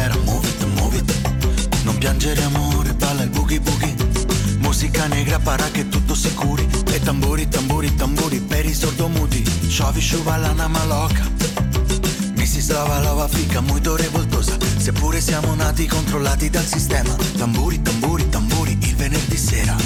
It, 0.00 0.64
move 0.76 0.96
it 0.96 1.82
Non 1.82 1.98
piangere 1.98 2.42
amore, 2.42 2.94
balla 2.94 3.22
il 3.22 3.30
boogie 3.30 3.60
boogie. 3.60 3.96
Musica 4.58 5.06
negra 5.06 5.38
para 5.40 5.68
che 5.70 5.88
tutto 5.88 6.14
si 6.14 6.32
curi. 6.34 6.66
E 6.92 7.00
tamburi, 7.00 7.48
tamburi, 7.48 7.94
tamburi 7.94 8.40
per 8.40 8.64
i 8.64 8.74
sordomuti 8.74 9.44
Sciavi, 9.68 10.00
sciuvala, 10.00 10.50
una 10.50 10.68
maloca. 10.68 11.28
Mrs. 12.34 12.70
Lava, 12.70 12.98
lava 13.00 13.28
fica, 13.28 13.60
molto 13.60 13.96
revoltosa 13.96 14.56
Seppure 14.76 15.20
siamo 15.20 15.54
nati 15.54 15.86
controllati 15.86 16.48
dal 16.48 16.64
sistema. 16.64 17.14
Tamburi, 17.36 17.82
tamburi, 17.82 18.28
tamburi, 18.28 18.78
il 18.80 18.94
venerdì 18.94 19.36
sera 19.36 19.76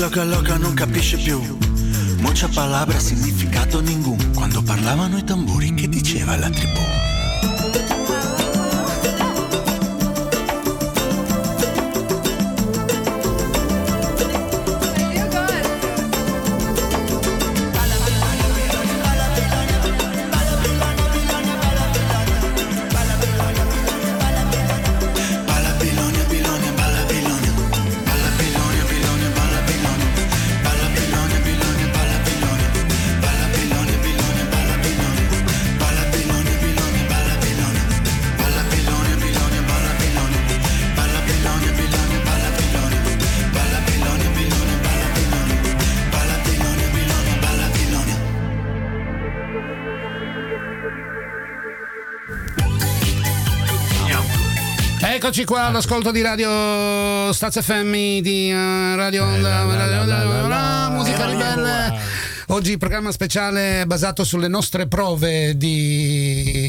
Loca 0.00 0.24
Loca 0.24 0.56
non 0.56 0.72
capisce 0.72 1.18
più 1.18 1.58
Mucha 2.20 2.48
palabra, 2.48 2.98
significato 2.98 3.82
ningun 3.82 4.32
Quando 4.32 4.62
parlavano 4.62 5.18
i 5.18 5.24
tamburi, 5.24 5.74
che 5.74 5.90
diceva 5.90 6.36
la 6.36 6.48
tribù? 6.48 7.19
Eccoci 55.30 55.44
qua 55.44 55.66
all'ascolto 55.66 56.10
di 56.10 56.22
Radio 56.22 57.32
Staz 57.32 57.62
FM 57.62 58.18
di 58.18 58.50
uh, 58.52 58.96
Radio 58.96 59.26
Onda, 59.26 60.88
musica 60.90 61.24
ribelle. 61.24 62.00
Oggi 62.48 62.76
programma 62.78 63.12
speciale 63.12 63.84
basato 63.86 64.24
sulle 64.24 64.48
nostre 64.48 64.88
prove 64.88 65.56
di 65.56 66.59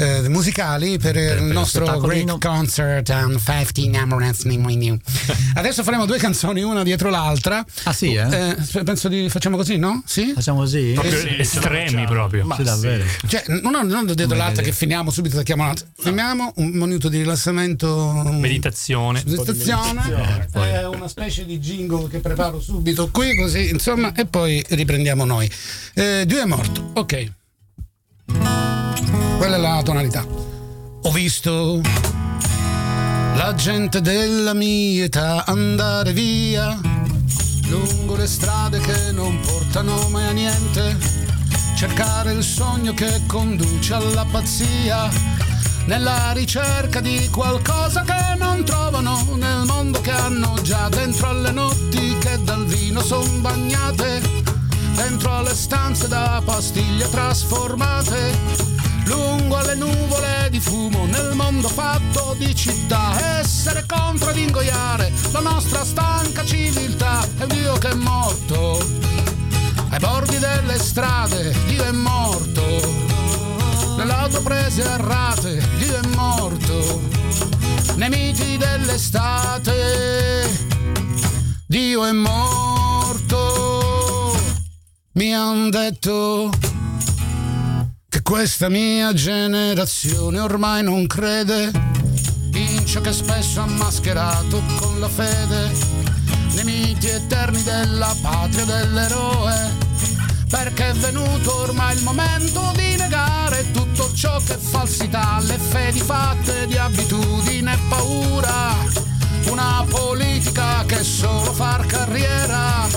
eh, 0.00 0.28
musicali 0.28 0.98
per, 0.98 1.12
per 1.12 1.38
il 1.38 1.44
nostro 1.44 1.98
Great 2.00 2.38
Concert 2.38 3.10
and 3.10 3.38
15 3.42 3.96
Amarants 3.96 4.44
Adesso 5.54 5.82
faremo 5.82 6.06
due 6.06 6.18
canzoni 6.18 6.62
una 6.62 6.82
dietro 6.82 7.10
l'altra. 7.10 7.64
Ah 7.84 7.92
sì, 7.92 8.14
eh? 8.14 8.56
eh 8.56 8.82
penso 8.82 9.08
di 9.08 9.28
facciamo 9.28 9.56
così, 9.56 9.76
no? 9.76 10.02
Sì? 10.06 10.32
Facciamo 10.32 10.60
così? 10.60 10.92
Proprio 10.92 11.18
sì, 11.18 11.36
estremi 11.38 12.06
proprio. 12.06 12.46
Ma 12.46 12.56
sì, 12.56 12.62
davvero. 12.62 13.04
Cioè, 13.26 13.44
non, 13.60 13.86
non 13.86 14.06
dietro 14.14 14.36
l'altra 14.36 14.62
che 14.62 14.72
finiamo 14.72 15.10
subito 15.10 15.36
la 15.36 15.42
chiamata. 15.42 15.82
Finiamo 15.98 16.54
un 16.56 16.70
minuto 16.70 17.08
di 17.08 17.18
rilassamento. 17.18 18.22
Meditazione. 18.32 19.22
Meditazione. 19.26 20.48
Eh, 20.54 20.86
una 20.86 21.08
specie 21.08 21.44
di 21.44 21.58
jingle 21.58 22.08
che 22.08 22.20
preparo 22.20 22.60
subito 22.60 23.10
qui 23.10 23.36
così, 23.36 23.68
insomma, 23.68 24.14
e 24.14 24.24
poi 24.26 24.64
riprendiamo 24.66 25.24
noi. 25.24 25.50
Eh, 25.94 26.24
Dio 26.26 26.40
è 26.40 26.46
morto. 26.46 26.90
Ok. 26.94 27.32
Quella 29.40 29.56
è 29.56 29.58
la 29.58 29.80
tonalità. 29.82 30.22
Ho 31.00 31.10
visto 31.12 31.80
la 33.36 33.54
gente 33.56 34.02
della 34.02 34.52
mia 34.52 35.04
età 35.04 35.46
andare 35.46 36.12
via 36.12 36.78
lungo 37.68 38.16
le 38.16 38.26
strade 38.26 38.80
che 38.80 39.12
non 39.12 39.40
portano 39.40 40.10
mai 40.10 40.26
a 40.26 40.32
niente, 40.32 40.94
cercare 41.74 42.32
il 42.32 42.42
sogno 42.42 42.92
che 42.92 43.22
conduce 43.26 43.94
alla 43.94 44.26
pazzia, 44.30 45.08
nella 45.86 46.32
ricerca 46.32 47.00
di 47.00 47.26
qualcosa 47.30 48.02
che 48.02 48.36
non 48.36 48.62
trovano 48.62 49.26
nel 49.36 49.64
mondo 49.64 50.02
che 50.02 50.10
hanno 50.10 50.54
già 50.60 50.90
dentro 50.90 51.30
alle 51.30 51.50
notti 51.50 52.14
che 52.18 52.38
dal 52.42 52.66
vino 52.66 53.00
son 53.00 53.40
bagnate, 53.40 54.20
dentro 54.96 55.34
alle 55.34 55.54
stanze 55.54 56.08
da 56.08 56.42
pastiglie 56.44 57.08
trasformate 57.08 58.79
lungo 59.10 59.56
alle 59.56 59.74
nuvole 59.74 60.48
di 60.50 60.60
fumo 60.60 61.04
nel 61.06 61.34
mondo 61.34 61.68
fatto 61.68 62.34
di 62.38 62.54
città. 62.54 63.38
Essere 63.40 63.84
contro 63.86 64.30
ed 64.30 64.36
ingoiare 64.38 65.12
la 65.32 65.40
nostra 65.40 65.84
stanca 65.84 66.44
civiltà. 66.44 67.26
È 67.36 67.42
un 67.42 67.48
Dio 67.48 67.74
che 67.74 67.88
è 67.90 67.94
morto 67.94 68.78
ai 69.90 69.98
bordi 69.98 70.38
delle 70.38 70.78
strade. 70.78 71.52
Dio 71.66 71.84
è 71.84 71.90
morto 71.90 72.62
nelle 73.96 74.12
autoprese 74.12 74.82
errate. 74.82 75.62
Dio 75.78 75.96
è 75.96 76.06
morto 76.14 77.02
nei 77.96 78.08
miti 78.08 78.56
dell'estate. 78.56 80.48
Dio 81.66 82.04
è 82.04 82.12
morto. 82.12 83.38
Mi 85.12 85.34
han 85.34 85.70
detto 85.70 86.50
che 88.10 88.22
questa 88.22 88.68
mia 88.68 89.12
generazione 89.12 90.40
ormai 90.40 90.82
non 90.82 91.06
crede 91.06 91.70
in 92.54 92.84
ciò 92.84 93.00
che 93.00 93.12
spesso 93.12 93.60
ha 93.60 93.66
mascherato 93.66 94.60
con 94.80 94.98
la 94.98 95.08
fede 95.08 95.70
nei 96.54 96.64
miti 96.64 97.06
eterni 97.06 97.62
della 97.62 98.12
patria 98.20 98.64
dell'eroe 98.64 99.54
perché 100.48 100.90
è 100.90 100.92
venuto 100.94 101.54
ormai 101.60 101.96
il 101.96 102.02
momento 102.02 102.72
di 102.74 102.96
negare 102.96 103.70
tutto 103.70 104.12
ciò 104.12 104.40
che 104.44 104.54
è 104.54 104.58
falsità, 104.58 105.38
le 105.42 105.56
fedi 105.56 106.00
fatte 106.00 106.66
di 106.66 106.76
abitudine 106.76 107.74
e 107.74 107.78
paura, 107.88 108.74
una 109.50 109.86
politica 109.88 110.84
che 110.84 111.04
solo 111.04 111.52
far 111.52 111.86
carriera 111.86 112.88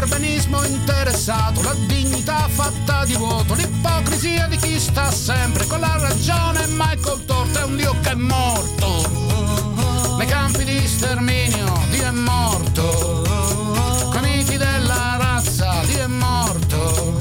il 0.00 0.08
perbenismo 0.08 0.64
interessato, 0.64 1.60
la 1.62 1.74
dignità 1.86 2.48
fatta 2.48 3.04
di 3.04 3.14
vuoto, 3.16 3.52
l'ipocrisia 3.54 4.46
di 4.46 4.56
chi 4.56 4.80
sta 4.80 5.10
sempre 5.10 5.66
con 5.66 5.80
la 5.80 5.98
ragione 5.98 6.64
e 6.64 6.68
mai 6.68 6.98
col 6.98 7.22
torto, 7.26 7.58
è 7.58 7.64
un 7.64 7.76
Dio 7.76 7.94
che 8.00 8.10
è 8.10 8.14
morto. 8.14 10.16
Nei 10.16 10.26
campi 10.26 10.64
di 10.64 10.86
sterminio, 10.86 11.84
Dio 11.90 12.06
è 12.06 12.10
morto. 12.10 14.08
Con 14.10 14.26
i 14.26 14.36
miti 14.36 14.56
della 14.56 15.16
razza, 15.18 15.82
Dio 15.84 16.04
è 16.04 16.06
morto. 16.06 17.18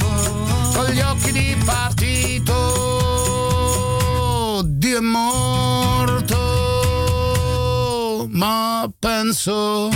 Con 0.73 0.85
gli 0.85 1.01
occhi 1.01 1.33
di 1.33 1.57
partito, 1.65 2.53
Dio 4.65 4.97
è 4.97 5.01
morto. 5.01 6.37
Ma 8.29 8.89
penso 8.99 9.89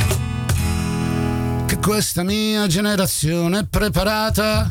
questa 1.84 2.24
mia 2.24 2.65
generazione 2.65 3.60
è 3.60 3.65
preparata 3.69 4.69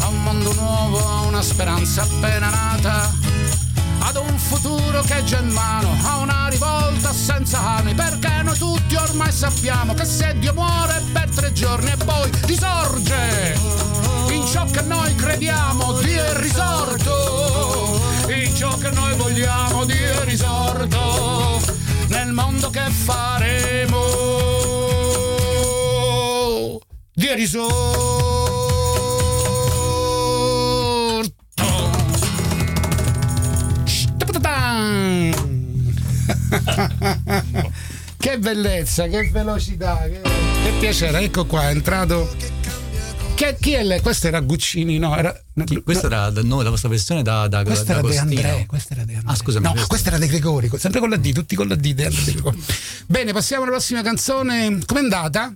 a 0.00 0.08
un 0.08 0.22
mondo 0.24 0.52
nuovo, 0.54 0.98
a 0.98 1.20
una 1.20 1.40
speranza 1.40 2.02
appena 2.02 2.50
nata, 2.50 3.12
ad 4.00 4.16
un 4.16 4.36
futuro 4.36 5.00
che 5.02 5.18
è 5.18 5.22
già 5.22 5.38
in 5.38 5.50
mano, 5.50 5.96
a 6.02 6.16
una 6.18 6.48
rivolta 6.48 7.12
senza 7.12 7.76
armi, 7.76 7.94
perché 7.94 8.42
noi 8.42 8.58
tutti 8.58 8.96
ormai 8.96 9.30
sappiamo 9.30 9.94
che 9.94 10.04
se 10.04 10.36
Dio 10.40 10.52
muore 10.54 11.00
per 11.12 11.28
tre 11.32 11.52
giorni 11.52 11.92
e 11.92 11.96
poi 12.04 12.28
risorge, 12.46 13.56
in 14.30 14.44
ciò 14.44 14.66
che 14.66 14.80
noi 14.80 15.14
crediamo 15.14 15.92
Dio 16.00 16.24
è 16.24 16.36
risorto, 16.40 18.00
in 18.26 18.52
ciò 18.56 18.76
che 18.78 18.90
noi 18.90 19.14
vogliamo 19.14 19.84
Dio 19.84 20.20
è 20.20 20.24
risorto, 20.24 21.60
nel 22.08 22.32
mondo 22.32 22.70
che 22.70 22.90
faremo 22.90 24.53
di 27.24 27.34
risorto. 27.34 28.42
che 38.18 38.38
bellezza, 38.38 39.06
che 39.06 39.30
velocità, 39.32 40.02
che, 40.04 40.20
che 40.20 40.72
piacere. 40.78 41.20
Ecco 41.20 41.46
qua, 41.46 41.68
è 41.68 41.72
entrato. 41.72 42.30
Che, 43.34 43.56
chi 43.58 43.72
è 43.72 43.82
lei? 43.82 44.00
Questo 44.00 44.28
era 44.28 44.40
Guccini, 44.40 44.98
no? 44.98 45.16
Era, 45.16 45.34
questa 45.82 46.08
no, 46.08 46.14
era 46.14 46.30
da, 46.30 46.42
no, 46.42 46.62
la 46.62 46.70
vostra 46.70 46.88
versione 46.88 47.22
da, 47.22 47.48
da, 47.48 47.64
questa 47.64 47.94
da 47.94 47.98
era 48.00 48.08
De 48.08 48.18
André, 48.18 48.64
questa 48.66 48.94
era 48.94 49.04
De 49.04 49.14
André. 49.14 49.32
Ah, 49.32 49.34
scusami. 49.34 49.64
No, 49.64 49.70
questa, 49.70 49.88
questa 49.88 50.08
era 50.10 50.18
De 50.18 50.26
Gregori, 50.28 50.70
sempre 50.76 51.00
con 51.00 51.08
la 51.10 51.16
D, 51.16 51.32
tutti 51.32 51.56
con 51.56 51.68
la 51.68 51.74
D. 51.74 51.94
De 51.94 52.10
Bene, 53.06 53.32
passiamo 53.32 53.62
alla 53.62 53.72
prossima 53.72 54.02
canzone. 54.02 54.78
Com'è 54.84 55.00
andata? 55.00 55.52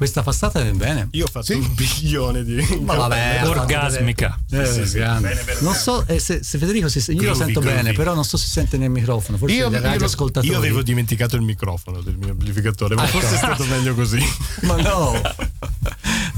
Questa 0.00 0.22
passata 0.22 0.62
è 0.62 0.72
bene. 0.72 1.08
Io 1.10 1.26
ho 1.26 1.28
fatto 1.30 1.44
sì? 1.44 1.52
un 1.52 1.68
bilione 1.76 2.42
di. 2.42 2.56
Ma 2.80 2.94
vabbè, 2.94 3.42
orgasmica. 3.44 4.40
Eh, 4.50 4.64
sì, 4.64 4.86
sì, 4.86 4.98
bene, 4.98 5.20
bene, 5.20 5.60
non 5.60 5.74
so 5.74 6.06
eh, 6.06 6.18
se, 6.18 6.42
se, 6.42 6.56
Federico 6.56 6.88
si, 6.88 7.00
io 7.00 7.16
groovy, 7.16 7.26
lo 7.26 7.34
sento 7.34 7.60
groovy. 7.60 7.76
bene, 7.76 7.92
però 7.92 8.14
non 8.14 8.24
so 8.24 8.38
se 8.38 8.46
si 8.46 8.52
sente 8.52 8.78
nel 8.78 8.88
microfono. 8.88 9.36
Forse 9.36 9.54
io, 9.54 9.68
io, 9.68 10.40
io 10.40 10.56
avevo 10.56 10.80
dimenticato 10.80 11.36
il 11.36 11.42
microfono 11.42 12.00
del 12.00 12.16
mio 12.16 12.30
amplificatore, 12.30 12.94
ma 12.94 13.06
ecco. 13.06 13.18
forse 13.18 13.34
è 13.34 13.36
stato 13.36 13.62
meglio 13.66 13.94
così. 13.94 14.24
ma 14.64 14.76
no. 14.76 15.20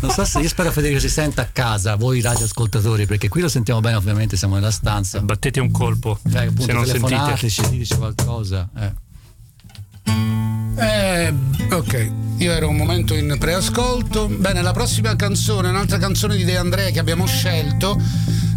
Non 0.00 0.10
so 0.10 0.24
se 0.24 0.40
io 0.40 0.48
spero 0.48 0.72
Federico 0.72 0.98
si 0.98 1.08
senta 1.08 1.42
a 1.42 1.46
casa, 1.46 1.94
voi 1.94 2.20
radioascoltatori, 2.20 3.06
perché 3.06 3.28
qui 3.28 3.42
lo 3.42 3.48
sentiamo 3.48 3.78
bene, 3.78 3.94
ovviamente 3.94 4.36
siamo 4.36 4.56
nella 4.56 4.72
stanza. 4.72 5.20
Battete 5.20 5.60
un 5.60 5.70
colpo. 5.70 6.18
Eh, 6.32 6.36
appunto, 6.36 6.62
se 6.62 6.72
non 6.72 6.84
sentite. 6.84 7.48
ci 7.48 7.68
dice 7.70 7.96
qualcosa. 7.96 8.68
Eh. 8.76 10.41
Eh, 10.74 11.34
ok, 11.70 12.10
io 12.38 12.52
ero 12.52 12.68
un 12.68 12.76
momento 12.76 13.14
in 13.14 13.36
preascolto. 13.38 14.28
Bene, 14.28 14.62
la 14.62 14.72
prossima 14.72 15.14
canzone, 15.16 15.68
un'altra 15.68 15.98
canzone 15.98 16.36
di 16.36 16.44
De 16.44 16.56
Andrea 16.56 16.90
che 16.90 16.98
abbiamo 16.98 17.26
scelto. 17.26 18.00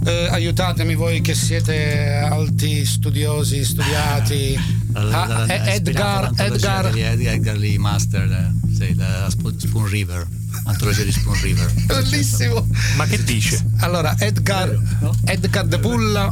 Eh, 0.06 0.28
aiutatemi 0.30 0.95
voi 0.95 1.21
che 1.21 1.34
siete 1.34 2.19
alti, 2.23 2.86
studiosi, 2.86 3.65
studiati. 3.65 4.58
Ah, 4.93 5.45
Edgar, 5.47 6.32
Edgar, 6.36 6.95
Edgar 6.95 7.58
Lee 7.58 7.78
Master, 7.78 8.32
eh, 8.32 8.51
sì, 8.73 8.95
la 8.95 9.28
Spoon 9.30 9.88
River, 9.88 10.25
antologia 10.65 11.04
di 11.04 11.12
Spoon 11.12 11.41
River. 11.41 11.73
Bellissimo. 11.86 12.65
Ma 12.95 13.06
che 13.06 13.21
dice? 13.23 13.65
Allora, 13.80 14.15
Edgar, 14.17 14.78
Edgar 15.25 15.65
De 15.65 15.80
Pulla. 15.80 16.32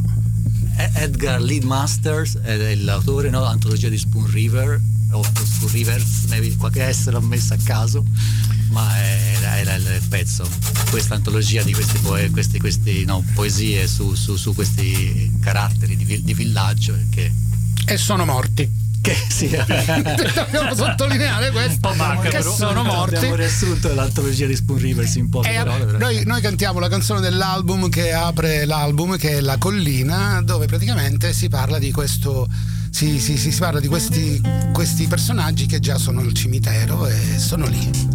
Edgar 0.94 1.40
Lee 1.40 1.62
Masters 1.62 2.38
è 2.38 2.74
l'autore, 2.76 3.28
no? 3.30 3.44
Antologia 3.44 3.88
di 3.88 3.98
Spoon 3.98 4.28
River 4.30 4.80
o 5.18 5.24
su 5.44 5.68
Rivers, 5.68 6.26
qualche 6.56 6.82
essere 6.82 7.12
l'ho 7.12 7.20
messo 7.20 7.54
a 7.54 7.58
caso, 7.62 8.04
ma 8.70 8.96
era, 8.98 9.58
era 9.58 9.74
il 9.74 10.02
pezzo, 10.08 10.48
questa 10.90 11.14
antologia 11.14 11.62
di 11.62 11.72
queste, 11.72 11.98
poe, 12.00 12.30
questi, 12.30 12.58
questi 12.58 13.04
no, 13.04 13.24
poesie 13.34 13.86
su, 13.86 14.14
su, 14.14 14.36
su, 14.36 14.54
questi 14.54 15.32
caratteri 15.40 15.96
di, 15.96 16.22
di 16.22 16.34
villaggio 16.34 16.96
che... 17.10 17.32
E 17.86 17.96
sono 17.96 18.24
morti. 18.24 18.82
Che 19.04 19.14
sì, 19.28 19.50
dobbiamo 19.52 20.74
sottolineare 20.74 21.50
questo 21.50 21.92
manca, 21.94 22.30
che 22.30 22.38
però. 22.38 22.54
sono 22.54 22.82
morti. 22.82 23.16
abbiamo 23.16 23.34
riassunto 23.34 23.92
l'antologia 23.92 24.46
di 24.46 24.56
Spoon 24.56 24.78
Rivers 24.78 25.16
in 25.16 25.28
poche 25.28 25.52
parole 25.52 25.98
noi, 25.98 26.24
noi, 26.24 26.40
cantiamo 26.40 26.78
la 26.78 26.88
canzone 26.88 27.20
dell'album 27.20 27.90
che 27.90 28.14
apre 28.14 28.64
l'album 28.64 29.18
che 29.18 29.32
è 29.32 29.40
La 29.42 29.58
collina 29.58 30.40
dove 30.42 30.64
praticamente 30.64 31.34
si 31.34 31.50
parla 31.50 31.78
di 31.78 31.92
questo 31.92 32.48
si, 32.94 33.18
si, 33.18 33.36
si 33.36 33.50
parla 33.58 33.80
di 33.80 33.88
questi, 33.88 34.40
questi 34.72 35.08
personaggi 35.08 35.66
che 35.66 35.80
già 35.80 35.98
sono 35.98 36.20
al 36.20 36.32
cimitero 36.32 37.08
e 37.08 37.38
sono 37.38 37.66
lì. 37.66 38.13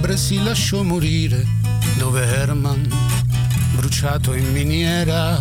Febbre 0.00 0.16
si 0.16 0.42
lasciò 0.42 0.82
morire, 0.82 1.46
dove 1.98 2.24
Herman 2.24 2.88
bruciato 3.74 4.32
in 4.32 4.50
miniera, 4.50 5.38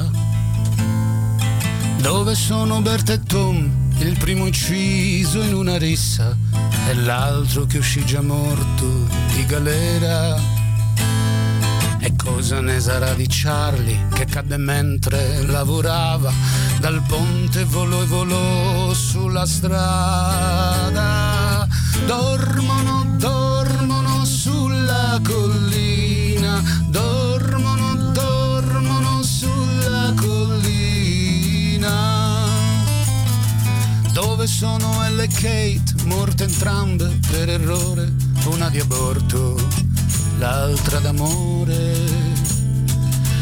dove 2.02 2.36
sono 2.36 2.82
Bert 2.82 3.10
e 3.10 3.24
Tom, 3.24 3.72
il 4.00 4.18
primo 4.18 4.44
ucciso 4.46 5.42
in 5.42 5.54
una 5.54 5.78
rissa 5.78 6.36
e 6.90 6.94
l'altro 6.94 7.66
che 7.68 7.78
uscì 7.78 8.04
già 8.06 8.22
morto 8.22 9.08
di 9.34 9.46
galera. 9.46 10.38
E 12.02 12.16
cosa 12.18 12.60
ne 12.60 12.82
sarà 12.82 13.14
di 13.14 13.28
Charlie 13.30 14.08
che 14.14 14.26
cadde 14.26 14.58
mentre 14.58 15.42
lavorava, 15.44 16.34
dal 16.80 17.02
ponte 17.08 17.64
volò 17.64 18.02
e 18.02 18.06
volò 18.06 18.94
sulla 18.94 19.46
strada 19.46 21.30
dormono, 22.10 22.79
entrambe 36.50 37.20
per 37.30 37.48
errore, 37.48 38.12
una 38.46 38.70
di 38.70 38.80
aborto, 38.80 39.56
l'altra 40.40 40.98
d'amore. 41.00 41.94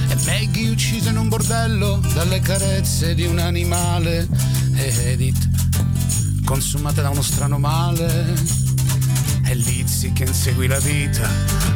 E 0.10 0.16
Maggie 0.26 0.70
uccisa 0.70 1.10
in 1.10 1.18
un 1.18 1.30
bordello 1.30 2.02
dalle 2.14 2.42
carezze 2.42 3.16
di 3.16 3.26
un 3.26 3.40
animale 3.40 4.28
e 4.76 5.12
Edith 5.12 6.44
consumate 6.44 7.02
da 7.02 7.10
uno 7.10 7.22
strano 7.22 7.58
male. 7.58 8.36
E 9.46 9.56
Lizzie 9.56 10.12
che 10.12 10.26
inseguì 10.26 10.68
la 10.68 10.80
vita, 10.80 11.30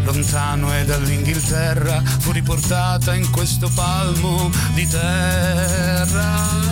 lontano 0.03 0.75
e 0.75 0.83
dall'Inghilterra, 0.83 2.03
fu 2.19 2.31
riportata 2.31 3.15
in 3.15 3.29
questo 3.31 3.71
palmo 3.73 4.49
di 4.73 4.85
terra. 4.85 6.70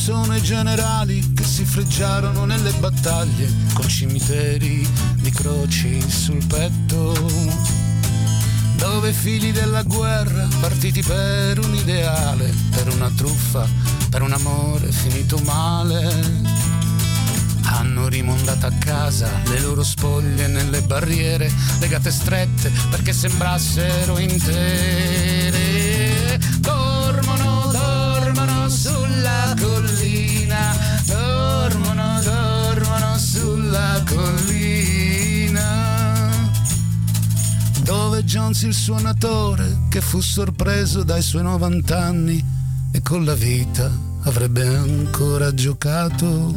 Sono 0.00 0.34
i 0.34 0.40
generali 0.40 1.34
che 1.34 1.44
si 1.44 1.66
freggiarono 1.66 2.46
nelle 2.46 2.72
battaglie, 2.78 3.52
con 3.74 3.86
cimiteri 3.86 4.88
di 5.16 5.30
croci 5.30 6.00
sul 6.10 6.42
petto, 6.46 7.12
dove 8.76 9.12
figli 9.12 9.52
della 9.52 9.82
guerra, 9.82 10.48
partiti 10.58 11.02
per 11.02 11.58
un 11.58 11.74
ideale, 11.74 12.50
per 12.70 12.88
una 12.94 13.10
truffa, 13.14 13.68
per 14.08 14.22
un 14.22 14.32
amore 14.32 14.90
finito 14.90 15.36
male, 15.44 16.08
hanno 17.64 18.08
rimondato 18.08 18.64
a 18.64 18.72
casa 18.78 19.28
le 19.48 19.60
loro 19.60 19.82
spoglie 19.82 20.46
nelle 20.46 20.80
barriere, 20.80 21.52
legate 21.78 22.10
strette 22.10 22.72
perché 22.88 23.12
sembrassero 23.12 24.18
intere. 24.18 25.60
Sulla 29.30 29.54
collina, 29.60 30.76
dormono, 31.06 32.20
dormono 32.22 33.16
sulla 33.16 34.02
collina 34.06 34.50
dove 37.84 38.24
Jones 38.24 38.62
il 38.62 38.74
suonatore 38.74 39.82
che 39.88 40.00
fu 40.00 40.20
sorpreso 40.20 41.02
dai 41.04 41.22
suoi 41.22 41.42
90 41.42 41.98
anni 41.98 42.44
e 42.92 43.02
con 43.02 43.24
la 43.24 43.34
vita 43.34 43.90
avrebbe 44.22 44.66
ancora 44.66 45.54
giocato. 45.54 46.54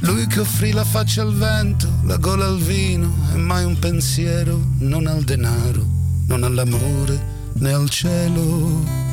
Lui 0.00 0.26
che 0.26 0.40
offrì 0.40 0.72
la 0.72 0.84
faccia 0.84 1.22
al 1.22 1.34
vento, 1.34 1.88
la 2.04 2.16
gola 2.16 2.46
al 2.46 2.58
vino 2.58 3.14
e 3.34 3.36
mai 3.36 3.64
un 3.64 3.78
pensiero, 3.78 4.58
non 4.78 5.06
al 5.06 5.22
denaro, 5.24 5.86
non 6.26 6.42
all'amore 6.42 7.18
né 7.54 7.72
al 7.72 7.88
cielo. 7.90 9.09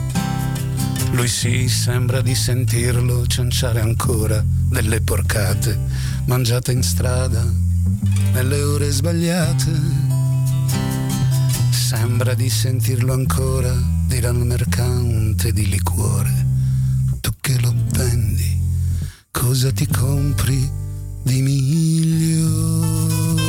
Lui 1.11 1.27
sì, 1.27 1.67
sembra 1.67 2.21
di 2.21 2.35
sentirlo 2.35 3.25
cianciare 3.27 3.79
ancora 3.79 4.43
delle 4.45 5.01
porcate 5.01 5.77
mangiate 6.25 6.71
in 6.71 6.83
strada 6.83 7.43
nelle 8.33 8.61
ore 8.61 8.91
sbagliate 8.91 10.15
Sembra 11.87 12.33
di 12.33 12.49
sentirlo 12.49 13.13
ancora 13.13 13.73
dire 14.07 14.27
al 14.27 14.45
mercante 14.45 15.53
di 15.53 15.69
liquore. 15.69 16.45
Tu 17.21 17.31
che 17.39 17.57
lo 17.61 17.73
vendi, 17.91 18.59
cosa 19.31 19.71
ti 19.71 19.87
compri 19.87 20.69
di 21.23 21.41
migliore? 21.41 23.46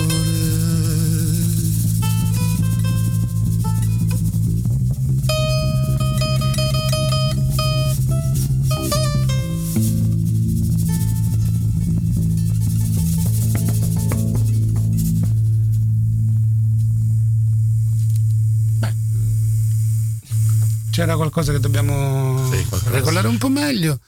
C'era 20.98 21.14
qualcosa 21.14 21.52
che 21.52 21.60
dobbiamo 21.60 22.50
sì, 22.50 22.66
regolare 22.86 23.28
un 23.28 23.38
po' 23.38 23.48
meglio. 23.48 24.00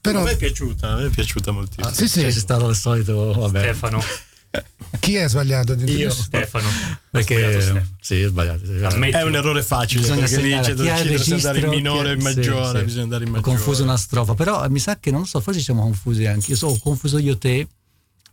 Però... 0.00 0.20
A 0.20 0.24
me 0.24 0.32
è 0.32 0.36
piaciuta, 0.36 0.90
a 0.90 0.96
me 0.96 1.06
è 1.06 1.08
piaciuta 1.08 1.52
moltissimo. 1.52 1.86
Ah, 1.86 1.92
sì, 1.92 2.06
sì. 2.06 2.20
C'è 2.20 2.30
stato 2.30 2.68
il 2.68 2.76
solito 2.76 3.32
vabbè. 3.32 3.60
Stefano. 3.60 4.02
Chi 5.00 5.14
è 5.16 5.28
sbagliato? 5.28 5.72
Io, 5.74 6.10
Stefano. 6.12 6.68
Perché 7.10 7.86
sì, 8.00 8.20
è 8.20 8.28
sbagliato. 8.28 8.62
È 8.64 9.22
un 9.22 9.34
errore 9.34 9.62
facile 9.62 10.02
bisogna 10.02 10.20
perché 10.20 10.40
lì 10.40 10.60
c'è 10.60 10.74
da 10.74 10.94
andare 11.34 11.60
in 11.60 11.68
minore 11.68 12.10
e 12.10 12.12
in 12.14 12.22
maggiore. 12.22 12.78
Sì, 12.80 12.84
bisogna 12.84 13.02
andare 13.04 13.24
in 13.24 13.30
maggiore. 13.30 13.50
Ho 13.50 13.54
confuso 13.54 13.82
una 13.82 13.96
strofa, 13.96 14.34
però 14.34 14.68
mi 14.68 14.78
sa 14.78 14.98
che 14.98 15.10
non 15.10 15.26
so, 15.26 15.40
forse 15.40 15.60
siamo 15.60 15.82
confusi 15.82 16.26
anche. 16.26 16.50
Io 16.50 16.56
so, 16.56 16.68
ho 16.68 16.78
confuso 16.78 17.18
io 17.18 17.38
te 17.38 17.66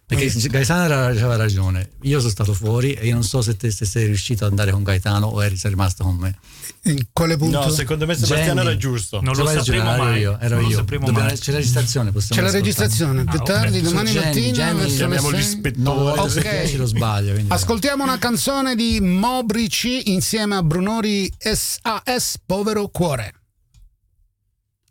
perché 0.08 0.32
Gaetano 0.50 0.94
aveva 1.06 1.36
ragione, 1.36 1.94
io 2.02 2.20
sono 2.20 2.30
stato 2.30 2.54
fuori 2.54 2.94
e 2.94 3.08
io 3.08 3.14
non 3.14 3.24
so 3.24 3.42
se 3.42 3.58
te 3.58 3.72
se 3.72 3.86
sei 3.86 4.06
riuscito 4.06 4.46
ad 4.46 4.52
andare 4.52 4.72
con 4.72 4.84
Gaetano 4.84 5.26
o 5.26 5.44
eri 5.44 5.60
rimasto 5.64 6.04
con 6.04 6.16
me. 6.16 6.38
In 6.84 7.08
quale 7.12 7.38
punto? 7.38 7.60
No, 7.60 7.70
secondo 7.70 8.06
me 8.06 8.14
Sebastiano 8.14 8.62
Jenny. 8.62 8.68
era 8.68 8.78
giusto. 8.78 9.20
Non 9.22 9.36
lo 9.36 9.48
sapremo 9.48 9.94
ero 9.94 10.04
mai. 10.04 10.20
Io, 10.20 10.38
ero 10.40 10.60
io. 10.60 10.84
Dobbiamo, 10.84 11.28
c'è 11.34 11.52
la 11.52 11.58
registrazione, 11.58 12.12
C'è 12.14 12.42
la 12.42 12.52
registrazione, 12.52 13.24
più 13.24 13.40
ah, 13.40 13.44
tardi, 13.44 13.80
okay. 13.80 13.90
domani 13.90 14.12
Jenny, 14.12 14.26
mattina. 14.26 14.54
Jenny, 14.54 14.96
chiamiamo 14.96 15.32
gli 15.32 15.40
ispettori. 15.40 15.84
No, 15.84 15.92
ok, 15.92 16.74
lo 16.78 16.86
sbaglio. 16.86 17.44
Ascoltiamo 17.48 18.04
una 18.04 18.20
canzone 18.20 18.76
di 18.76 19.00
Mobrici 19.02 20.12
insieme 20.12 20.56
a 20.56 20.62
Brunori 20.62 21.34
SAS, 21.40 22.40
Povero 22.46 22.90
Cuore. 22.90 23.34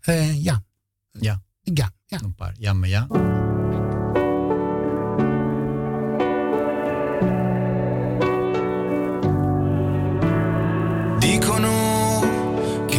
Eh, 0.07 0.33
yeah. 0.33 0.61
Yeah. 1.21 1.41
Yeah, 1.63 1.93
yeah. 2.09 2.21
Non 2.21 2.35
pare. 2.35 2.55
Yam, 2.59 2.85
yeah. 2.85 3.44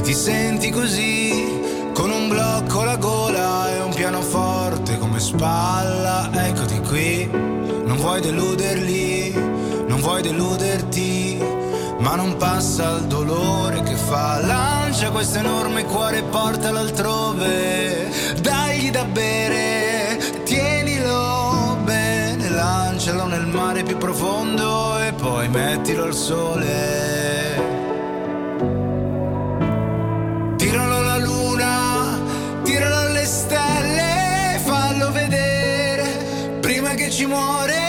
ti 0.06 0.14
senti 0.14 0.70
così, 0.70 1.90
con 1.92 2.12
un 2.12 2.30
blocco 2.30 2.82
alla 2.82 2.96
gola 2.96 3.74
e 3.74 3.82
un 3.82 3.92
pianoforte 3.92 5.00
come 5.00 5.20
spalla, 5.20 6.30
eccoti 6.32 6.80
qui, 6.82 7.28
non 7.32 7.98
vuoi 7.98 8.22
deluderli, 8.22 9.34
non 9.88 10.00
vuoi 10.02 10.22
deluderti, 10.22 11.44
ma 11.98 12.14
non 12.14 12.38
passa 12.38 12.98
il 12.98 13.06
dolore 13.06 13.82
che 13.82 13.96
fa, 13.96 14.46
lancia 14.46 15.10
questo 15.10 15.40
enorme 15.40 15.86
cuore 15.86 16.20
e 16.20 16.24
portalo 16.24 16.78
altrove, 16.78 18.08
dagli 18.42 18.92
da 18.92 19.06
bere, 19.06 20.20
tienilo 20.44 21.80
bene, 21.84 22.48
lancialo 22.50 23.26
nel 23.26 23.48
mare 23.48 23.82
più 23.82 23.98
profondo 23.98 25.00
e 25.00 25.14
poi 25.14 25.50
mettilo 25.50 26.04
al 26.04 26.14
sole. 26.14 27.75
Ci 37.16 37.26
muore. 37.26 37.85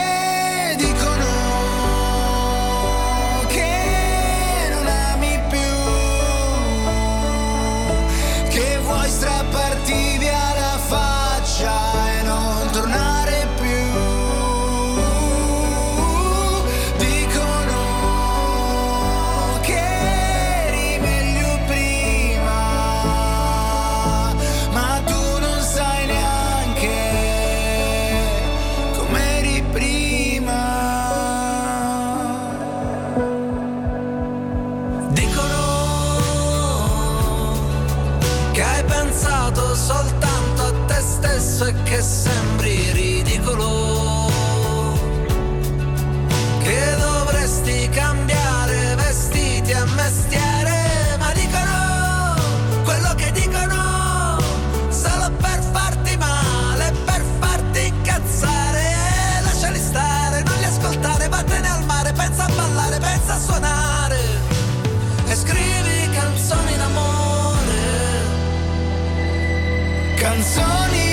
Canzoni 70.27 71.06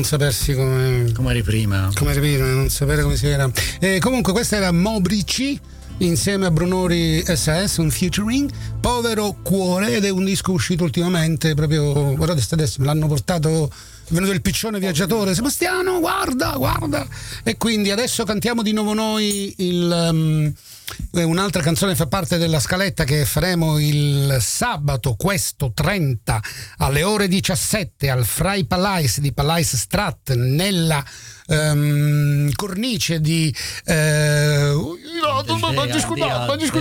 non 0.00 0.04
sapersi 0.04 0.54
come. 0.54 1.12
Come 1.12 1.30
eri 1.30 1.42
prima. 1.42 1.90
Come 1.94 2.12
eri 2.12 2.20
prima, 2.20 2.46
non 2.46 2.70
sapere 2.70 3.02
come 3.02 3.16
si 3.16 3.26
era. 3.26 3.50
E 3.78 3.98
comunque, 3.98 4.32
questa 4.32 4.56
era 4.56 4.72
Mobrici 4.72 5.60
insieme 5.98 6.46
a 6.46 6.50
Brunori 6.50 7.22
SAS, 7.36 7.76
un 7.76 7.90
featuring. 7.90 8.50
Povero 8.80 9.36
cuore, 9.42 9.94
ed 9.94 10.04
è 10.06 10.08
un 10.08 10.24
disco 10.24 10.52
uscito 10.52 10.84
ultimamente. 10.84 11.54
Proprio, 11.54 12.14
guardate, 12.14 12.42
adesso 12.50 12.76
me 12.80 12.86
l'hanno 12.86 13.06
portato. 13.06 13.70
È 13.70 14.12
venuto 14.12 14.32
il 14.32 14.40
piccione 14.40 14.78
viaggiatore, 14.78 15.34
Sebastiano, 15.34 16.00
guarda, 16.00 16.54
guarda. 16.56 17.06
E 17.44 17.58
quindi 17.58 17.90
adesso 17.90 18.24
cantiamo 18.24 18.62
di 18.62 18.72
nuovo 18.72 18.94
noi 18.94 19.54
il. 19.58 20.08
um, 20.10 20.52
un'altra 21.12 21.62
canzone 21.62 21.94
fa 21.94 22.06
parte 22.06 22.38
della 22.38 22.60
scaletta 22.60 23.04
che 23.04 23.24
faremo 23.24 23.78
il 23.78 24.36
sabato, 24.40 25.14
questo 25.16 25.72
30 25.74 26.40
alle 26.78 27.02
ore 27.02 27.26
17 27.26 28.08
al 28.08 28.24
Fry 28.24 28.64
Palais 28.64 29.18
di 29.18 29.32
Palais 29.32 29.74
Strat 29.76 30.34
nella 30.34 31.04
ehm, 31.50 32.52
cornice 32.54 33.20
di 33.20 33.54
eh, 33.84 34.72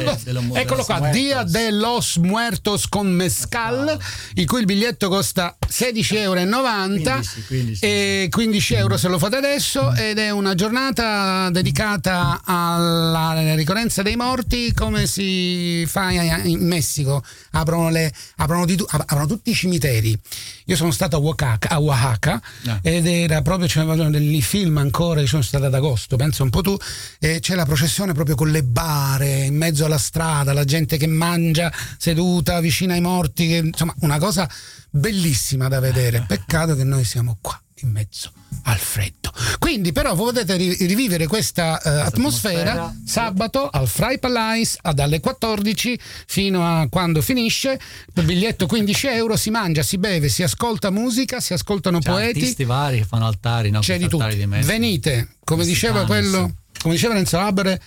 los 0.03 0.25
eccolo 0.53 0.83
qua 0.83 0.99
Muertos. 0.99 1.21
Dia 1.21 1.43
de 1.43 1.71
los 1.71 2.17
Muertos 2.17 2.87
con 2.87 3.07
Mescal 3.07 3.97
il 4.35 4.45
cui 4.45 4.59
il 4.59 4.65
biglietto 4.65 5.09
costa 5.09 5.57
16,90 5.67 6.17
euro 6.17 6.39
15, 6.39 7.45
15. 7.47 7.85
e 7.85 8.27
15 8.29 8.73
euro 8.75 8.97
se 8.97 9.07
lo 9.07 9.17
fate 9.17 9.37
adesso 9.37 9.93
ed 9.93 10.19
è 10.19 10.29
una 10.29 10.53
giornata 10.53 11.49
dedicata 11.49 12.41
alla 12.43 13.55
ricorrenza 13.55 14.01
dei 14.01 14.15
morti 14.23 14.73
come 14.73 15.07
si 15.07 15.85
fa 15.87 16.11
in 16.11 16.65
Messico? 16.67 17.23
Aprono, 17.51 17.89
le, 17.89 18.11
aprono, 18.37 18.65
di 18.65 18.77
aprono 18.87 19.25
tutti 19.25 19.51
i 19.51 19.53
cimiteri. 19.53 20.19
Io 20.65 20.75
sono 20.75 20.91
stato 20.91 21.15
a 21.15 21.19
Oaxaca, 21.19 21.69
a 21.69 21.79
Oaxaca 21.79 22.41
Ah. 22.67 22.79
ed 22.81 23.05
era 23.07 23.41
proprio 23.41 23.67
c'erano 23.67 24.09
dei 24.09 24.41
film 24.41 24.77
ancora 24.77 25.21
io 25.21 25.27
sono 25.27 25.41
stato 25.41 25.65
ad 25.65 25.73
agosto 25.73 26.15
penso 26.17 26.43
un 26.43 26.49
po' 26.49 26.61
tu 26.61 26.75
e 27.19 27.39
c'è 27.39 27.55
la 27.55 27.65
processione 27.65 28.13
proprio 28.13 28.35
con 28.35 28.51
le 28.51 28.63
bare 28.63 29.45
in 29.45 29.55
mezzo 29.55 29.85
alla 29.85 29.97
strada 29.97 30.51
la 30.53 30.65
gente 30.65 30.97
che 30.97 31.07
mangia 31.07 31.71
seduta 31.97 32.59
vicino 32.59 32.93
ai 32.93 33.01
morti 33.01 33.47
che- 33.47 33.57
insomma 33.57 33.93
una 34.01 34.17
cosa 34.19 34.49
bellissima 34.91 35.67
da 35.67 35.79
vedere. 35.79 36.25
Peccato 36.27 36.75
che 36.75 36.83
noi 36.83 37.03
siamo 37.03 37.37
qua 37.41 37.59
in 37.81 37.91
mezzo 37.91 38.31
al 38.63 38.77
freddo 38.77 39.31
quindi 39.59 39.91
però 39.91 40.15
voi 40.15 40.33
potete 40.33 40.55
ri- 40.55 40.85
rivivere 40.85 41.27
questa 41.27 41.79
eh, 41.81 41.89
atmosfera, 42.01 42.71
atmosfera. 42.71 42.95
sabato 43.05 43.69
al 43.69 43.87
Fry 43.87 44.19
Palais 44.19 44.77
a- 44.81 44.93
dalle 44.93 45.19
14 45.19 45.99
fino 46.27 46.65
a 46.65 46.87
quando 46.89 47.21
finisce 47.21 47.79
il 48.13 48.23
biglietto 48.23 48.65
15 48.65 49.07
euro 49.07 49.35
si 49.37 49.49
mangia 49.49 49.81
si 49.83 49.97
beve 49.97 50.29
si 50.29 50.43
ascolta 50.43 50.89
musica 50.89 51.39
si 51.39 51.53
ascoltano 51.53 51.99
C'è 51.99 52.09
poeti 52.09 52.39
artisti 52.39 52.63
vari 52.65 52.97
che 52.99 53.05
fanno 53.05 53.25
altari, 53.27 53.69
no? 53.69 53.79
c'è 53.79 53.97
di 53.97 54.07
tutto. 54.07 54.25
Messi. 54.25 54.67
Venite, 54.67 55.35
come 55.43 55.65
diceva 55.65 56.05
quello, 56.05 56.53
come 56.81 56.93
diceva 56.93 57.13
Renzo 57.13 57.37
Labere, 57.37 57.81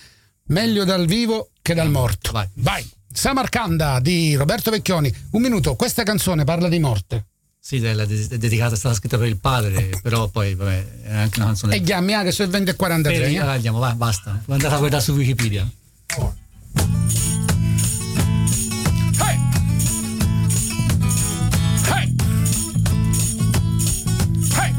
meglio 0.47 0.83
dal 0.83 1.05
vivo 1.05 1.49
che 1.61 1.73
dal 1.73 1.89
morto. 1.89 2.31
Vai. 2.31 2.47
Vai. 2.55 2.87
Samarcanda 3.11 3.99
di 3.99 4.35
Roberto 4.35 4.71
Vecchioni. 4.71 5.13
Un 5.31 5.41
minuto, 5.41 5.75
questa 5.75 6.03
canzone 6.03 6.43
parla 6.43 6.67
di 6.67 6.79
morte. 6.79 7.25
Sì, 7.65 7.77
è 7.77 8.37
dedicata, 8.37 8.73
è 8.73 8.77
stata 8.77 8.93
scritta 8.93 9.17
per 9.17 9.27
il 9.27 9.37
padre, 9.37 9.97
però 10.03 10.27
poi 10.27 10.53
vabbè, 10.53 11.03
è 11.03 11.15
anche 11.15 11.37
una 11.39 11.47
canzone. 11.47 11.77
E 11.77 11.81
chiami 11.81 12.13
anche 12.13 12.33
se 12.33 12.45
20 12.45 12.71
e 12.71 12.75
43. 12.75 13.17
Per, 13.17 13.29
eh? 13.29 13.37
Ah, 13.37 13.51
andiamo, 13.51 13.79
va, 13.79 13.95
basta. 13.95 14.43
Andate 14.47 14.75
a 14.75 14.77
guardare 14.77 15.01
su 15.01 15.13
Wikipedia. 15.13 15.65
Hey! 19.17 19.39
Hey! 21.87 22.15
Hey! 24.57 24.73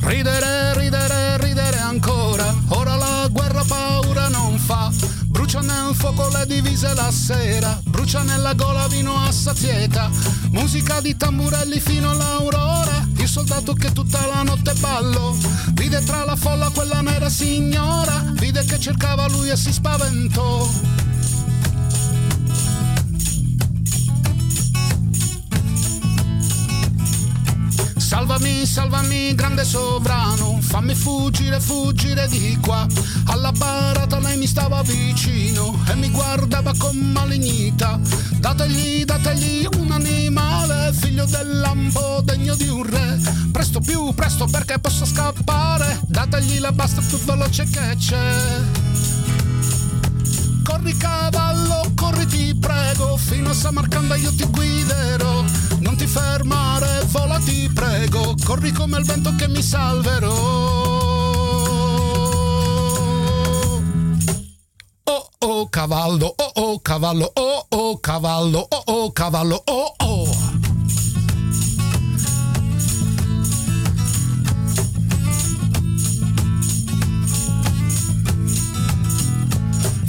Ridere 0.00 0.55
mise 6.76 6.94
la 6.94 7.10
sera, 7.10 7.80
brucia 7.84 8.22
nella 8.22 8.52
gola 8.52 8.86
vino 8.86 9.16
a 9.16 9.32
sazieta, 9.32 10.10
musica 10.50 11.00
di 11.00 11.16
tamburelli 11.16 11.80
fino 11.80 12.10
all'aurora, 12.10 13.08
il 13.16 13.26
soldato 13.26 13.72
che 13.72 13.92
tutta 13.92 14.26
la 14.26 14.42
notte 14.42 14.74
ballo, 14.74 15.34
vide 15.72 16.04
tra 16.04 16.26
la 16.26 16.36
folla 16.36 16.68
quella 16.68 17.00
nera 17.00 17.30
signora, 17.30 18.22
vide 18.32 18.62
che 18.66 18.78
cercava 18.78 19.26
lui 19.26 19.48
e 19.48 19.56
si 19.56 19.72
spaventò. 19.72 21.05
Salvami, 28.36 28.66
salvami, 28.66 29.34
grande 29.34 29.64
sovrano, 29.64 30.58
fammi 30.60 30.94
fuggire, 30.94 31.58
fuggire 31.58 32.28
di 32.28 32.58
qua. 32.60 32.86
Alla 33.28 33.50
barata 33.50 34.18
lei 34.18 34.36
mi 34.36 34.46
stava 34.46 34.82
vicino 34.82 35.82
e 35.88 35.94
mi 35.94 36.10
guardava 36.10 36.74
con 36.76 36.98
malignità. 36.98 37.98
Dategli, 38.34 39.06
dategli 39.06 39.66
un 39.78 39.90
animale, 39.90 40.92
figlio 40.92 41.24
del 41.24 41.60
lampo, 41.60 42.20
degno 42.24 42.54
di 42.56 42.68
un 42.68 42.82
re. 42.82 43.18
Presto 43.50 43.80
più, 43.80 44.12
presto 44.12 44.44
perché 44.44 44.78
posso 44.80 45.06
scappare. 45.06 45.98
Dategli 46.02 46.58
la 46.58 46.72
basta 46.72 47.00
più 47.00 47.16
veloce 47.24 47.64
che 47.64 47.96
c'è. 47.96 48.60
Corri 50.62 50.94
cavallo, 50.98 51.90
corri 51.94 52.26
ti 52.26 52.54
prego, 52.54 53.16
fino 53.16 53.48
a 53.48 53.54
Samarcanda 53.54 54.14
io 54.14 54.34
ti 54.34 54.44
guiderò. 54.44 55.65
Non 55.86 55.96
ti 55.96 56.06
fermare, 56.08 57.04
vola 57.12 57.38
ti 57.38 57.70
prego, 57.72 58.34
corri 58.44 58.72
come 58.72 58.98
il 58.98 59.04
vento 59.04 59.32
che 59.36 59.46
mi 59.46 59.62
salverò. 59.62 60.34
Oh 65.04 65.28
oh 65.38 65.68
cavallo, 65.68 66.34
oh 66.36 66.50
oh 66.54 66.80
cavallo, 66.80 67.30
oh 67.32 67.66
oh 67.68 68.00
cavallo, 68.00 68.66
oh 68.68 68.82
oh 68.86 69.12
cavallo, 69.12 69.62
oh 69.64 69.94
oh. 69.98 70.15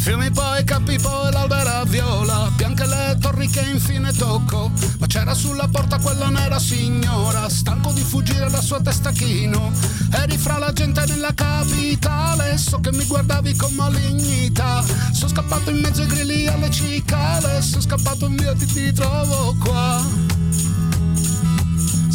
Fiumi 0.08 0.32
poi, 0.32 0.64
campi 0.64 0.98
poi, 0.98 1.34
l'albera 1.34 1.84
viola, 1.84 2.50
bianche 2.56 2.86
le 2.86 3.18
torri 3.20 3.50
che 3.50 3.60
infine 3.60 4.14
tocco, 4.14 4.72
ma 5.00 5.06
c'era 5.06 5.34
sulla 5.34 5.68
porta 5.70 6.00
quella 6.00 6.30
nera 6.30 6.60
signora, 6.60 7.50
stanco 7.50 7.92
di 7.92 8.04
fuggire 8.04 8.50
dal 8.50 8.64
suo 8.64 8.82
testa 8.82 9.12
chino, 9.12 9.70
eri 10.14 10.38
fra 10.38 10.60
la 10.60 10.72
gente 10.72 11.04
nella 11.08 11.34
capitale, 11.34 12.58
so 12.58 12.80
che 12.80 12.94
mi 12.94 13.04
guardavi 13.04 13.54
con 13.58 13.74
malignità, 13.74 14.82
sono 15.12 15.30
scappato 15.30 15.72
in 15.72 15.82
mezzo 15.82 16.04
ai 16.04 16.08
grilli 16.08 16.48
alle 16.48 16.70
cicale, 16.70 17.62
sono 17.62 17.82
scappato 17.82 18.30
via 18.30 18.54
ti, 18.54 18.66
ti 18.66 18.94
trovo 18.94 19.58
qua. 19.62 20.37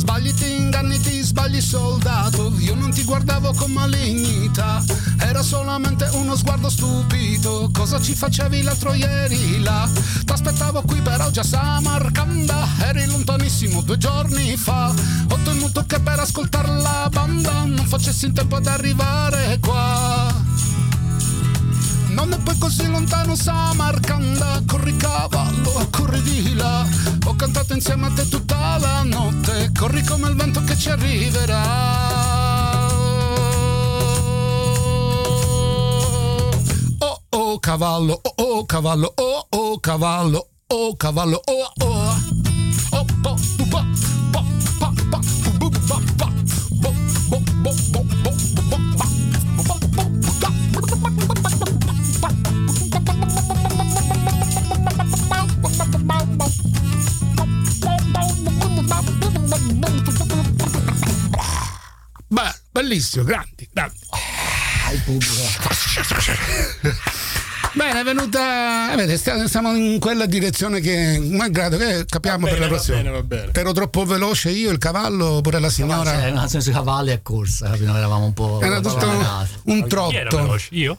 Sbagli 0.02 0.34
ti 0.34 0.56
inganni 0.56 0.98
ti 0.98 1.22
sbagli 1.22 1.60
soldato. 1.60 2.52
Io 2.58 2.74
non 2.74 2.90
ti 2.90 3.04
guardavo 3.04 3.52
con 3.52 3.70
malignità. 3.70 4.82
Era 5.20 5.42
solamente 5.42 6.08
uno 6.14 6.34
sguardo 6.34 6.68
stupito. 6.68 7.70
Cosa 7.72 8.00
ci 8.00 8.12
facevi 8.12 8.62
l'altro 8.62 8.94
ieri 8.94 9.62
là? 9.62 9.88
T'aspettavo 10.24 10.82
qui 10.82 11.00
però 11.00 11.30
già 11.30 11.44
Samarcanda. 11.44 12.66
Eri 12.80 13.06
lontanissimo 13.06 13.80
due 13.82 13.96
giorni 13.96 14.56
fa. 14.56 14.92
Ho 15.28 15.38
temuto 15.44 15.84
che 15.86 16.00
per 16.00 16.18
ascoltare 16.18 16.80
la 16.80 17.08
banda 17.08 17.62
Non 17.62 17.86
facessi 17.86 18.26
in 18.26 18.32
tempo 18.32 18.56
ad 18.56 18.66
arrivare 18.66 19.60
qua 19.60 20.41
non 22.12 22.32
è 22.32 22.38
poi 22.38 22.56
così 22.58 22.88
lontano 22.88 23.34
Samarcanda 23.34 24.62
Corri 24.66 24.96
cavallo, 24.96 25.88
corri 25.90 26.22
di 26.22 26.54
là. 26.54 26.86
Ho 27.26 27.34
cantato 27.34 27.72
insieme 27.74 28.06
a 28.06 28.10
te 28.10 28.28
tutta 28.28 28.78
la 28.78 29.02
notte 29.02 29.72
Corri 29.76 30.02
come 30.04 30.28
il 30.28 30.36
vento 30.36 30.62
che 30.64 30.76
ci 30.76 30.90
arriverà. 30.90 31.60
Oh 36.98 37.22
oh 37.30 37.58
cavallo, 37.58 38.20
oh 38.22 38.34
oh 38.36 38.64
cavallo, 38.66 39.12
oh 39.16 39.46
oh 39.50 39.80
cavallo, 39.80 40.48
oh 40.68 40.96
cavallo, 40.96 41.40
oh 41.44 41.72
oh. 41.84 42.30
Oh 42.94 43.06
oh, 43.24 43.36
bellissimo, 62.82 63.24
grandi, 63.24 63.68
grandi. 63.72 63.96
Ah, 64.10 64.92
il 64.92 65.00
pubblico. 65.02 65.32
Bene, 67.74 68.00
è 68.00 68.04
venuta. 68.04 68.92
Eh, 68.92 68.96
vede, 68.96 69.16
stiamo 69.16 69.74
in 69.74 69.98
quella 69.98 70.26
direzione 70.26 70.80
che, 70.80 71.18
malgrado 71.18 71.78
che 71.78 72.04
capiamo 72.06 72.44
bene, 72.44 72.50
per 72.50 72.60
la 72.60 72.66
prossima. 72.66 72.96
Va 72.96 73.02
bene, 73.02 73.14
va 73.14 73.22
bene. 73.22 73.50
Ero 73.54 73.72
troppo 73.72 74.04
veloce 74.04 74.50
io, 74.50 74.70
il 74.70 74.76
cavallo, 74.76 75.40
pure 75.40 75.58
la 75.58 75.70
signora. 75.70 76.10
Cioè, 76.10 76.32
nel 76.32 76.48
senso 76.50 76.70
cavalli 76.70 77.12
a 77.12 77.20
corsa, 77.22 77.74
eravamo 77.74 78.26
un 78.26 78.34
po'. 78.34 78.60
Era 78.60 78.80
tutto 78.80 79.08
un, 79.08 79.46
un 79.64 79.88
trotto. 79.88 80.58
Io? 80.70 80.98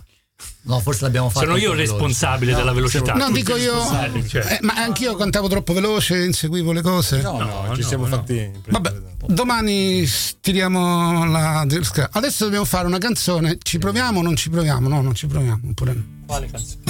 No, 0.65 0.79
forse 0.79 1.03
l'abbiamo 1.03 1.29
fatto. 1.29 1.45
Sono 1.45 1.57
io 1.57 1.71
il 1.71 1.77
responsabile 1.77 2.51
no, 2.51 2.57
della 2.59 2.71
velocità. 2.71 3.13
No, 3.13 3.29
dico 3.31 3.55
io. 3.57 3.81
Cioè. 4.25 4.53
Eh, 4.53 4.59
ma 4.61 4.75
anch'io 4.75 5.15
cantavo 5.15 5.47
troppo 5.49 5.73
veloce, 5.73 6.23
inseguivo 6.23 6.71
le 6.71 6.81
cose. 6.81 7.21
No, 7.21 7.37
no, 7.37 7.65
no 7.67 7.75
ci 7.75 7.83
siamo 7.83 8.05
fatti. 8.05 8.49
Vabbè, 8.69 8.93
domani 9.27 10.07
tiriamo 10.39 11.25
la. 11.25 11.65
Adesso 12.11 12.45
dobbiamo 12.45 12.65
fare 12.65 12.87
una 12.87 12.97
canzone. 12.97 13.57
Ci 13.61 13.77
proviamo 13.77 14.19
o 14.19 14.21
non 14.21 14.37
ci 14.37 14.49
proviamo? 14.49 14.87
No, 14.87 15.01
non 15.01 15.13
ci 15.13 15.27
proviamo. 15.27 15.59
Oppure. 15.69 16.01
Quale 16.25 16.49
canzone? 16.49 16.81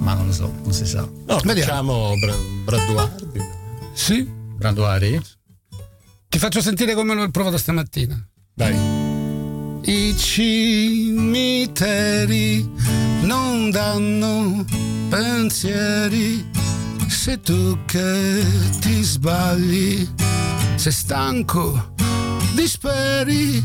Ma 0.00 0.12
non 0.12 0.26
lo 0.26 0.32
so, 0.32 0.52
non 0.62 0.72
si 0.72 0.84
sa. 0.84 1.00
No, 1.00 1.38
facciamo 1.38 2.12
Branduardi. 2.64 3.40
Sì? 3.94 4.22
Branduardi? 4.22 5.18
Ti 6.28 6.38
faccio 6.38 6.60
sentire 6.60 6.94
come 6.94 7.14
l'ho 7.14 7.30
provato 7.30 7.56
stamattina. 7.56 8.22
Dai 8.52 9.13
i 9.86 10.16
cimiteri 10.16 11.58
non 13.22 13.70
danno 13.70 14.64
pensieri. 15.08 16.50
Se 17.08 17.40
tu 17.40 17.78
che 17.86 18.44
ti 18.80 19.02
sbagli 19.02 20.06
sei 20.76 20.92
stanco 20.92 21.92
disperi 22.54 23.62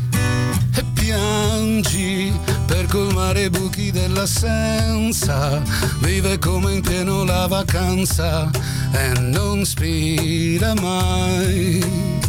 e 0.74 0.84
piangi 0.94 2.32
per 2.66 2.86
colmare 2.86 3.44
i 3.44 3.50
buchi 3.50 3.90
dell'assenza. 3.90 5.62
Vive 6.00 6.38
come 6.38 6.74
in 6.74 6.80
pieno 6.82 7.24
la 7.24 7.46
vacanza 7.46 8.50
e 8.92 9.18
non 9.20 9.64
spira 9.64 10.74
mai 10.74 12.19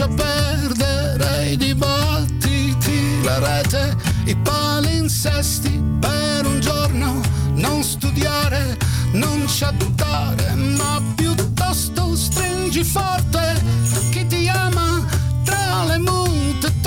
lascia 0.00 0.08
perdere 0.08 1.50
i 1.50 1.56
dibattiti, 1.56 3.22
la 3.22 3.38
rete, 3.38 3.96
i 4.24 4.36
palinsesti 4.36 5.82
per 6.00 6.46
un 6.46 6.60
giorno. 6.60 7.20
Non 7.54 7.82
studiare, 7.82 8.78
non 9.12 9.44
chattare, 9.46 10.54
ma 10.54 11.02
piuttosto 11.14 12.16
stringi 12.16 12.82
forte 12.82 13.62
chi 14.10 14.26
ti 14.26 14.48
ama 14.48 15.04
tra 15.44 15.84
le 15.84 15.98
mute 15.98 16.79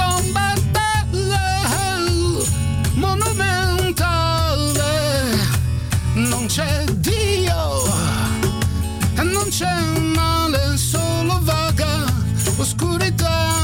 oscurità. 12.64 13.60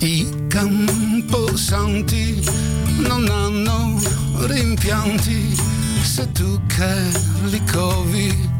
I 0.00 0.46
camposanti 0.48 2.42
non 2.96 3.28
hanno 3.28 4.00
rimpianti. 4.46 5.54
Se 6.02 6.32
tu 6.32 6.58
che 6.66 6.94
li 7.50 7.62
covi 7.70 8.50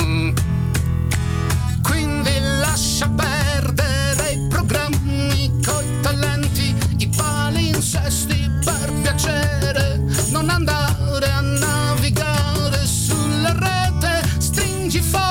Quindi 1.81 2.31
lascia 2.59 3.09
perdere 3.09 4.33
i 4.33 4.49
programmi 4.49 5.61
coi 5.65 5.87
talenti, 6.01 6.75
i 6.97 7.09
palinsesti 7.15 8.51
per 8.65 8.93
piacere, 9.03 10.03
non 10.31 10.51
andare 10.51 11.31
a 11.31 11.41
navigare 11.41 12.85
sulla 12.85 13.53
rete, 13.53 14.29
stringi 14.39 15.01
forte 15.01 15.28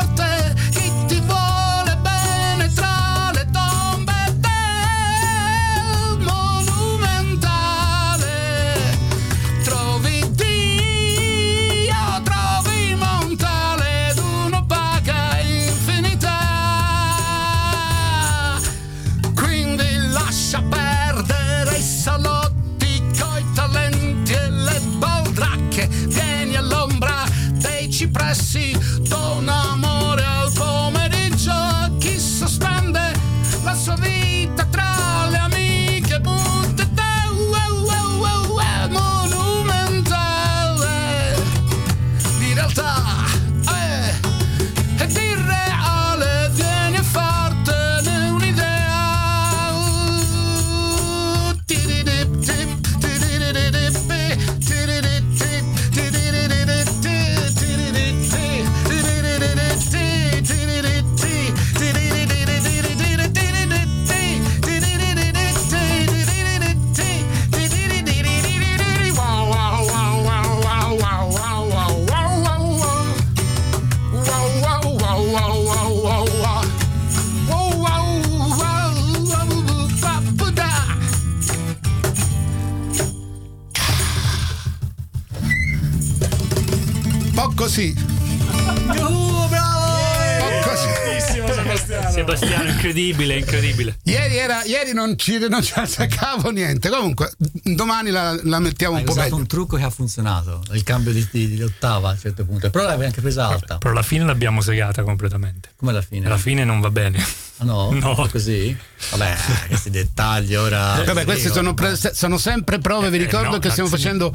non 95.08 95.18
ci, 95.18 95.38
non 95.50 95.64
ci 95.64 95.74
azzeccavo 95.76 96.50
niente. 96.52 96.90
Comunque, 96.90 97.32
domani 97.64 98.10
la, 98.12 98.38
la 98.44 98.60
mettiamo 98.60 98.96
Hai 98.96 99.02
un 99.02 99.08
po' 99.08 99.16
meglio. 99.16 99.36
un 99.36 99.48
trucco 99.48 99.78
che 99.78 99.84
ha 99.84 99.90
funzionato, 99.90 100.62
il 100.74 100.84
cambio 100.84 101.12
di, 101.14 101.28
di- 101.32 101.48
di 101.48 101.62
ottava 101.64 102.10
a 102.10 102.12
un 102.12 102.20
certo 102.20 102.46
punto, 102.46 102.70
però 102.70 102.86
l'avevi 102.86 103.06
anche 103.06 103.22
presa 103.22 103.48
alta, 103.48 103.78
Però 103.78 103.92
alla 103.92 104.04
fine 104.04 104.26
l'abbiamo 104.26 104.62
segata 104.62 105.04
completamente. 105.04 105.70
come 105.76 105.92
alla 105.92 106.02
fine. 106.02 106.26
Alla 106.26 106.38
fine 106.38 106.64
non 106.64 106.80
va 106.80 106.90
bene. 106.92 107.24
Ah 107.60 107.64
no? 107.66 107.90
No. 107.98 108.28
Così? 108.32 108.76
Vabbè, 109.12 109.36
questi 109.68 109.90
dettagli 109.90 110.54
ora... 110.56 111.02
Vabbè, 111.04 111.24
queste 111.24 111.52
sono, 111.52 111.74
pre- 111.74 111.96
sono 111.96 112.38
sempre 112.38 112.78
prove, 112.80 113.10
vi 113.10 113.18
Eh, 113.18 113.24
ricordo 113.24 113.52
no, 113.52 113.58
che 113.60 113.70
stiamo 113.72 113.90
facendo 113.90 114.32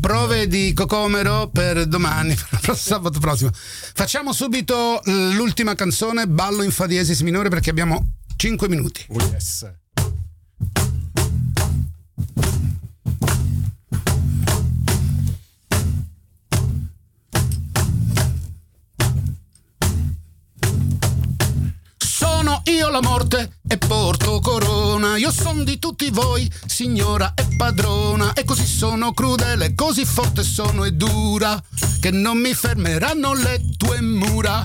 prove 0.00 0.46
di 0.48 0.72
cocomero 0.72 1.48
per 1.48 1.86
domani, 1.86 2.36
per 2.60 2.76
sabato 2.76 3.18
prossimo. 3.18 3.50
Facciamo 3.52 4.32
subito 4.32 5.00
l'ultima 5.04 5.74
canzone, 5.74 6.26
ballo 6.28 6.62
in 6.62 6.70
fa 6.70 6.86
diesis 6.86 7.20
minore 7.20 7.48
perché 7.48 7.70
abbiamo 7.70 8.12
5 8.36 8.68
minuti. 8.68 9.04
Oh, 9.08 9.20
yes. 9.32 9.70
Io 22.82 22.90
la 22.90 23.00
morte 23.00 23.58
e 23.68 23.78
porto 23.78 24.40
corona. 24.40 25.16
Io 25.16 25.30
son 25.30 25.62
di 25.62 25.78
tutti 25.78 26.10
voi, 26.10 26.50
signora 26.66 27.32
e 27.34 27.46
padrona. 27.56 28.32
E 28.32 28.42
così 28.42 28.66
sono 28.66 29.12
crudele, 29.12 29.76
così 29.76 30.04
forte 30.04 30.42
sono 30.42 30.82
e 30.84 30.90
dura, 30.90 31.62
che 32.00 32.10
non 32.10 32.38
mi 32.38 32.52
fermeranno 32.52 33.34
le 33.34 33.60
tue 33.76 34.00
mura. 34.00 34.64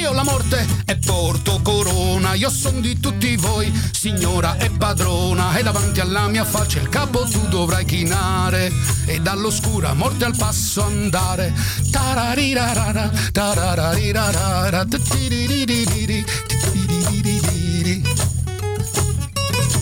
Io 0.00 0.12
la 0.12 0.24
morte 0.24 0.66
e 0.86 0.96
porto 0.96 1.60
corona. 1.62 2.34
Io 2.34 2.48
son 2.48 2.80
di 2.80 2.98
tutti 2.98 3.36
voi, 3.36 3.70
signora 3.92 4.56
e 4.56 4.70
padrona. 4.70 5.56
E 5.56 5.62
davanti 5.62 6.00
alla 6.00 6.26
mia 6.28 6.44
faccia 6.44 6.80
il 6.80 6.88
capo 6.88 7.24
tu 7.24 7.46
dovrai 7.48 7.84
chinare. 7.84 8.72
E 9.06 9.20
dall'oscura 9.20 9.92
morte 9.92 10.24
al 10.24 10.34
passo 10.36 10.82
andare. 10.82 11.52
Tararirarara, 11.90 13.10
tarararirarara, 13.30 14.84
titiririri, 14.86 15.84
titiririri. 15.84 16.24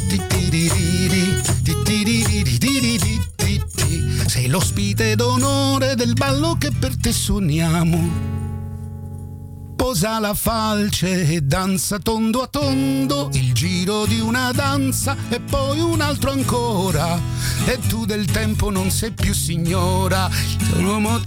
Titiriri, 0.08 1.42
titiriri, 1.62 3.20
titi. 3.36 4.22
Sei 4.26 4.48
l'ospite 4.48 5.14
d'onore 5.14 5.94
del 5.94 6.14
ballo 6.14 6.56
che 6.58 6.72
per 6.72 6.96
te 6.96 7.12
suoniamo. 7.12 8.47
Posa 9.78 10.18
la 10.18 10.34
falce 10.34 11.24
e 11.28 11.40
danza 11.40 12.00
tondo 12.00 12.42
a 12.42 12.48
tondo, 12.48 13.30
il 13.34 13.52
giro 13.52 14.06
di 14.06 14.18
una 14.18 14.50
danza 14.50 15.16
e 15.28 15.38
poi 15.38 15.78
un 15.78 16.00
altro 16.00 16.32
ancora. 16.32 17.16
E 17.64 17.78
tu 17.86 18.04
del 18.04 18.24
tempo 18.24 18.70
non 18.70 18.90
sei 18.90 19.12
più 19.12 19.32
signora. 19.32 20.28
L'uomo 20.78 21.20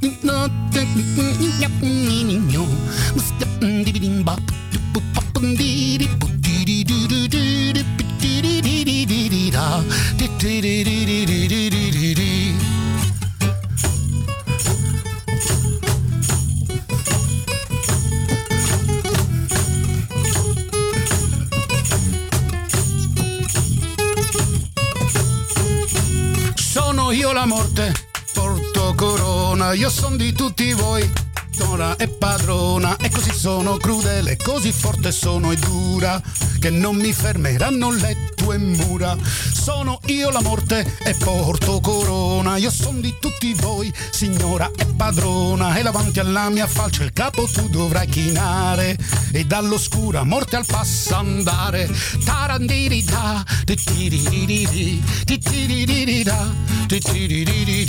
io 29.74 29.90
son 29.90 30.18
di 30.18 30.34
tutti 30.34 30.74
voi. 30.74 31.10
Donna 31.56 31.96
e 31.96 32.08
padrona, 32.08 32.98
e 32.98 33.10
così 33.10 33.32
sono 33.34 33.78
crudele, 33.78 34.38
così 34.38 34.72
forte 34.72 35.12
sono 35.12 35.52
e 35.52 35.56
dura, 35.56 36.22
che 36.60 36.70
non 36.70 36.96
mi 36.96 37.14
fermeranno 37.14 37.92
le 37.92 38.31
tue 38.42 38.58
mura. 38.58 39.16
Sono 39.54 40.00
io 40.08 40.32
la 40.32 40.42
morte 40.42 40.98
e 41.04 41.14
porto 41.14 41.80
corona, 41.80 42.58
io 42.58 42.72
son 42.72 43.00
di 43.00 43.14
tutti 43.20 43.54
voi, 43.54 43.94
signora 44.10 44.72
e 44.76 44.86
padrona, 44.86 45.76
e 45.76 45.84
davanti 45.84 46.20
alla 46.20 46.50
mia 46.50 46.66
falce 46.66 47.04
il 47.04 47.14
capo 47.14 47.44
tu 47.46 47.70
dovrai 47.70 48.08
chinare, 48.08 48.98
e 49.32 49.46
dall'oscura 49.46 50.24
morte 50.24 50.56
al 50.56 50.66
passo 50.66 51.14
andare. 51.16 51.88
Tarandirida, 52.26 53.46
titiririri, 53.66 55.04
titiririda, 55.26 56.50
titiririri, 56.88 57.86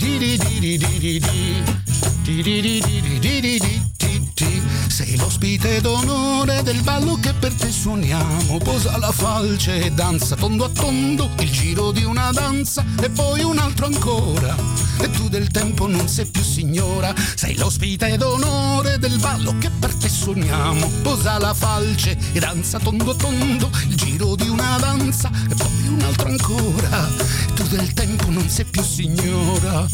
sei 4.88 5.16
l'ospite 5.18 5.82
d'onore 5.82 6.64
del 6.64 6.82
ballo 6.82 7.16
che 7.20 7.34
per 7.34 7.54
te 7.54 7.70
suoniamo. 7.70 8.58
Posa 8.58 8.98
la 8.98 9.12
falce 9.12 9.86
e 9.86 9.92
danza 9.92 10.36
tondo 10.36 10.66
a 10.66 10.70
tondo, 10.70 11.30
il 11.40 11.52
giro 11.52 11.92
di 11.92 12.04
una 12.04 12.32
danza 12.32 12.84
e 13.02 13.10
poi 13.10 13.42
un 13.44 13.58
altro 13.58 13.86
ancora. 13.86 14.56
e 15.00 15.10
tu 15.10 15.28
del 15.30 15.50
tempo 15.50 15.88
non 15.88 16.08
sei 16.08 16.26
più 16.26 16.42
signora. 16.42 17.14
Sei 17.36 17.56
l'ospite 17.58 18.18
d'onore 18.18 18.98
del 18.98 19.20
ballo 19.20 19.56
che 19.58 19.70
per 19.70 19.94
te 19.96 20.10
suoniamo. 20.10 20.88
Posa 21.02 21.38
la 21.38 21.54
falce 21.54 22.18
e 22.32 22.40
danza 22.40 22.80
tondo 22.80 23.16
tondo, 23.16 23.70
il 23.88 23.96
giro 23.96 24.36
di 24.36 24.48
una 24.48 24.78
danza 24.80 25.30
e 25.50 25.56
poi 25.56 25.88
un 25.88 26.02
altro 26.02 26.30
ancora. 26.30 27.08
E 27.48 27.54
tu 27.54 27.64
del 27.68 27.94
tempo 27.94 28.30
non 28.30 28.48
sei 28.50 28.66
più 28.66 28.82
signora. 28.84 29.88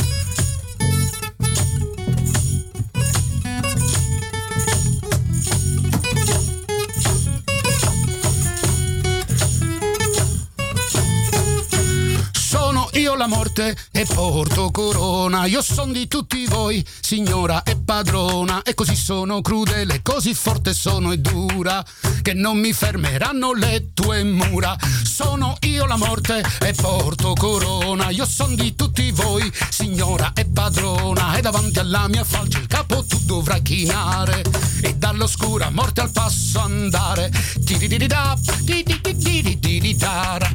La 13.19 13.27
morte 13.27 13.75
e 13.91 14.05
porto 14.05 14.71
corona. 14.71 15.45
Io 15.45 15.61
son 15.61 15.91
di 15.91 16.07
tutti 16.07 16.45
voi, 16.45 16.85
signora 17.01 17.63
e 17.63 17.75
padrona. 17.75 18.61
E 18.63 18.73
così 18.73 18.95
sono 18.95 19.41
crudele, 19.41 20.01
così 20.01 20.33
forte 20.33 20.73
sono 20.73 21.11
e 21.11 21.17
dura, 21.17 21.83
che 22.21 22.33
non 22.33 22.57
mi 22.57 22.71
fermeranno 22.71 23.51
le 23.51 23.91
tue 23.93 24.23
mura. 24.23 24.77
Sono 25.03 25.57
io 25.63 25.85
la 25.85 25.97
morte 25.97 26.41
e 26.61 26.73
porto 26.73 27.33
corona. 27.33 28.09
Io 28.09 28.25
son 28.25 28.55
di 28.55 28.73
tutti 28.75 29.11
voi, 29.11 29.51
signora 29.69 30.31
e 30.33 30.45
padrona. 30.45 31.35
E 31.35 31.41
davanti 31.41 31.79
alla 31.79 32.07
mia 32.07 32.23
falce 32.23 32.59
il 32.59 32.67
capo 32.67 33.03
tu 33.03 33.18
chinare. 33.57 34.43
E 34.81 34.95
dall'oscura 34.95 35.71
morte 35.71 36.01
al 36.01 36.11
passo 36.11 36.59
andare. 36.59 37.31
Tirididida, 37.65 38.37
tiridididididara, 38.65 40.51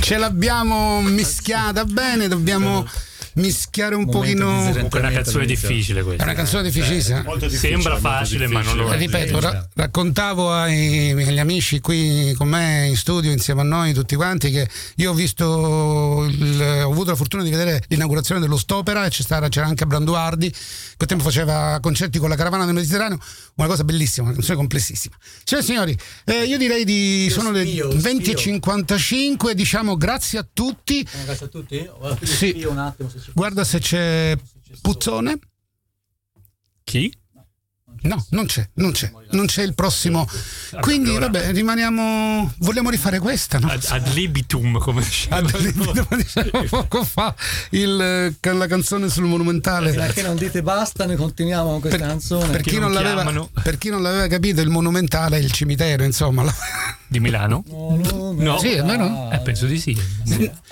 ce 0.00 0.16
l'abbiamo 0.16 1.02
mischiata 1.02 1.84
bene, 1.84 2.28
dobbiamo 2.28 2.86
mischiare 3.34 3.94
un 3.94 4.08
pochino. 4.08 4.46
Comunque 4.46 5.00
è 5.00 5.02
una 5.02 5.12
canzone 5.12 5.46
difficile 5.46 6.02
questa. 6.02 6.22
È 6.22 6.26
una 6.26 6.34
canzone 6.34 6.62
difficilissima. 6.64 7.20
Eh, 7.20 7.38
difficile 7.38 7.58
Sembra 7.58 7.96
facile, 7.98 8.46
ma 8.46 8.62
non 8.62 8.76
lo 8.76 8.92
è. 8.92 8.96
Ripeto, 8.96 9.40
ra- 9.40 9.68
raccontavo 9.74 10.52
ai, 10.52 11.10
agli 11.12 11.38
amici 11.38 11.80
qui 11.80 12.34
con 12.36 12.48
me 12.48 12.86
in 12.88 12.96
studio 12.96 13.30
insieme 13.30 13.60
a 13.60 13.64
noi 13.64 13.92
tutti 13.92 14.14
quanti 14.16 14.50
che 14.50 14.68
io 14.96 15.10
ho 15.10 15.14
visto, 15.14 16.26
il, 16.28 16.60
ho 16.84 16.90
avuto 16.90 17.10
la 17.10 17.16
fortuna 17.16 17.42
di 17.42 17.50
vedere 17.50 17.82
l'inaugurazione 17.88 18.40
dello 18.40 18.56
Stopera 18.56 19.04
e 19.04 19.10
c'era, 19.10 19.48
c'era 19.48 19.66
anche 19.66 19.86
Branduardi, 19.86 20.52
che 20.96 21.06
tempo 21.06 21.24
faceva 21.24 21.78
concerti 21.80 22.18
con 22.18 22.28
la 22.28 22.36
caravana 22.36 22.64
del 22.64 22.74
Mediterraneo, 22.74 23.18
una 23.54 23.68
cosa 23.68 23.84
bellissima, 23.84 24.26
una 24.26 24.34
canzone 24.34 24.56
complessissima. 24.56 25.16
Cioè, 25.44 25.62
signori, 25.62 25.96
eh, 26.24 26.44
io 26.44 26.58
direi 26.58 26.84
di. 26.84 27.24
Io 27.24 27.30
sono 27.30 27.54
spio, 27.54 27.88
le 27.88 27.98
20.55, 27.98 29.52
diciamo 29.52 29.96
grazie 29.96 30.38
a 30.38 30.46
tutti. 30.50 31.06
Grazie 31.24 31.46
a 31.46 31.48
tutti? 31.48 31.88
Sì. 32.22 32.64
un 32.68 32.78
attimo 32.78 33.08
se 33.08 33.19
Guarda 33.32 33.64
se 33.64 33.78
c'è 33.78 34.36
Puzzone. 34.80 35.38
Chi? 36.84 37.12
No, 38.02 38.24
non 38.30 38.46
c'è, 38.46 38.66
non 38.74 38.92
c'è, 38.92 39.12
non 39.32 39.44
c'è 39.44 39.62
il 39.62 39.74
prossimo. 39.74 40.26
Quindi, 40.80 41.18
vabbè, 41.18 41.52
rimaniamo. 41.52 42.50
Vogliamo 42.60 42.88
rifare 42.88 43.18
questa, 43.18 43.58
no? 43.58 43.68
Ad, 43.68 43.84
ad 43.88 44.14
libitum, 44.14 44.78
come 44.78 45.04
ad 45.28 45.54
libitum, 45.60 46.16
diciamo 46.16 46.64
poco 46.68 47.04
fa 47.04 47.34
il, 47.70 48.34
la 48.40 48.66
canzone 48.66 49.10
sul 49.10 49.24
monumentale. 49.24 49.92
Perché 49.92 50.22
non 50.22 50.36
dite 50.36 50.62
basta, 50.62 51.04
noi 51.04 51.16
continuiamo 51.16 51.70
con 51.72 51.80
questa 51.80 51.98
per, 51.98 52.06
canzone. 52.06 52.50
Per 52.50 52.62
chi, 52.62 52.78
non 52.78 52.92
per 53.62 53.76
chi, 53.76 53.90
non 53.90 54.00
l'aveva, 54.00 54.26
capito, 54.28 54.62
il 54.62 54.70
monumentale 54.70 55.36
è 55.36 55.40
il 55.40 55.52
cimitero, 55.52 56.02
insomma. 56.02 56.50
Di 57.10 57.18
Milano? 57.18 57.64
No, 57.66 57.98
no, 58.00 58.32
no. 58.36 58.58
Sì, 58.58 58.68
è 58.68 58.84
vero? 58.84 59.30
Eh, 59.32 59.40
penso 59.40 59.66
di 59.66 59.80
sì. 59.80 59.98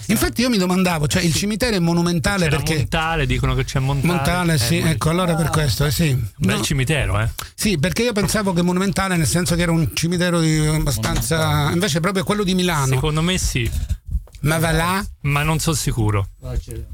Infatti 0.06 0.42
io 0.42 0.48
mi 0.48 0.56
domandavo, 0.56 1.08
cioè 1.08 1.20
il 1.20 1.34
cimitero 1.34 1.74
è 1.74 1.80
monumentale 1.80 2.44
C'era 2.44 2.56
perché... 2.58 2.76
Montale, 2.76 3.26
dicono 3.26 3.56
che 3.56 3.64
c'è 3.64 3.80
Montale. 3.80 4.12
Montale, 4.12 4.54
eh, 4.54 4.58
sì, 4.58 4.76
ecco, 4.76 5.10
allora 5.10 5.34
per 5.34 5.50
questo, 5.50 5.84
eh, 5.84 5.90
sì. 5.90 6.16
Bel 6.36 6.62
cimitero, 6.62 7.18
eh? 7.18 7.28
Sì, 7.56 7.76
perché 7.78 8.04
io 8.04 8.12
pensavo 8.12 8.52
che 8.52 8.62
monumentale 8.62 9.16
nel 9.16 9.26
senso 9.26 9.56
che 9.56 9.62
era 9.62 9.72
un 9.72 9.90
cimitero 9.94 10.38
abbastanza... 10.38 11.72
Invece 11.72 11.98
proprio 11.98 12.22
quello 12.22 12.44
di 12.44 12.54
Milano. 12.54 12.94
Secondo 12.94 13.20
me 13.20 13.36
sì. 13.36 13.68
Ma 14.42 14.58
va 14.58 14.70
là? 14.70 15.04
Ma 15.22 15.42
non 15.42 15.58
sono 15.58 15.74
sicuro. 15.74 16.28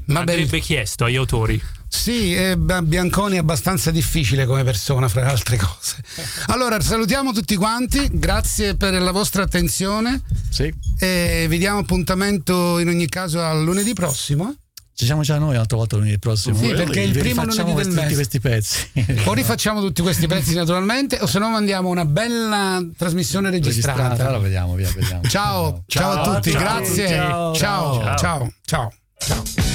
Ma 0.05 0.19
Andrebbe 0.21 0.59
chiesto 0.59 1.03
agli 1.03 1.17
autori. 1.17 1.61
Sì, 1.95 2.35
eh, 2.35 2.57
Bianconi 2.57 3.35
è 3.35 3.39
abbastanza 3.39 3.89
difficile 3.89 4.45
come 4.45 4.63
persona, 4.63 5.07
fra 5.07 5.21
le 5.21 5.29
altre 5.29 5.57
cose. 5.57 5.95
Allora, 6.47 6.79
salutiamo 6.79 7.31
tutti 7.31 7.55
quanti, 7.55 8.09
grazie 8.11 8.75
per 8.75 9.01
la 9.01 9.11
vostra 9.11 9.43
attenzione. 9.43 10.21
Sì. 10.51 10.71
E 10.99 11.47
vi 11.49 11.57
diamo 11.57 11.79
appuntamento 11.79 12.77
in 12.79 12.89
ogni 12.89 13.07
caso 13.07 13.41
al 13.41 13.63
lunedì 13.63 13.93
prossimo. 13.93 14.51
Eh? 14.51 14.55
Ci 14.93 15.05
siamo 15.05 15.23
già 15.23 15.37
noi 15.39 15.55
l'altra 15.55 15.77
volta 15.77 15.95
lunedì 15.95 16.19
prossimo. 16.19 16.57
Sì, 16.57 16.67
perché 16.67 17.01
il 17.01 17.17
primo 17.17 17.43
lunedì 17.43 17.73
del 17.73 17.87
mese. 17.87 18.01
Tutti 18.01 18.13
questi 18.13 18.39
pezzi. 18.39 18.87
o 19.25 19.33
rifacciamo 19.33 19.81
tutti 19.81 20.01
questi 20.01 20.27
pezzi 20.27 20.53
naturalmente, 20.53 21.17
o 21.21 21.25
se 21.25 21.39
no 21.39 21.49
mandiamo 21.49 21.89
una 21.89 22.05
bella 22.05 22.85
trasmissione 22.95 23.49
registrata. 23.49 24.03
registrata 24.03 24.27
allora 24.27 24.43
vediamo, 24.43 24.75
via, 24.75 24.91
vediamo. 24.93 25.23
Ciao, 25.27 25.83
ciao, 25.87 26.13
ciao, 26.13 26.21
a 26.21 26.35
tutti, 26.35 26.51
ciao, 26.51 26.59
grazie. 26.59 27.07
ciao, 27.07 27.55
ciao. 27.55 28.17
ciao. 28.17 28.53
ciao. 28.65 28.93
ciao. 29.17 29.74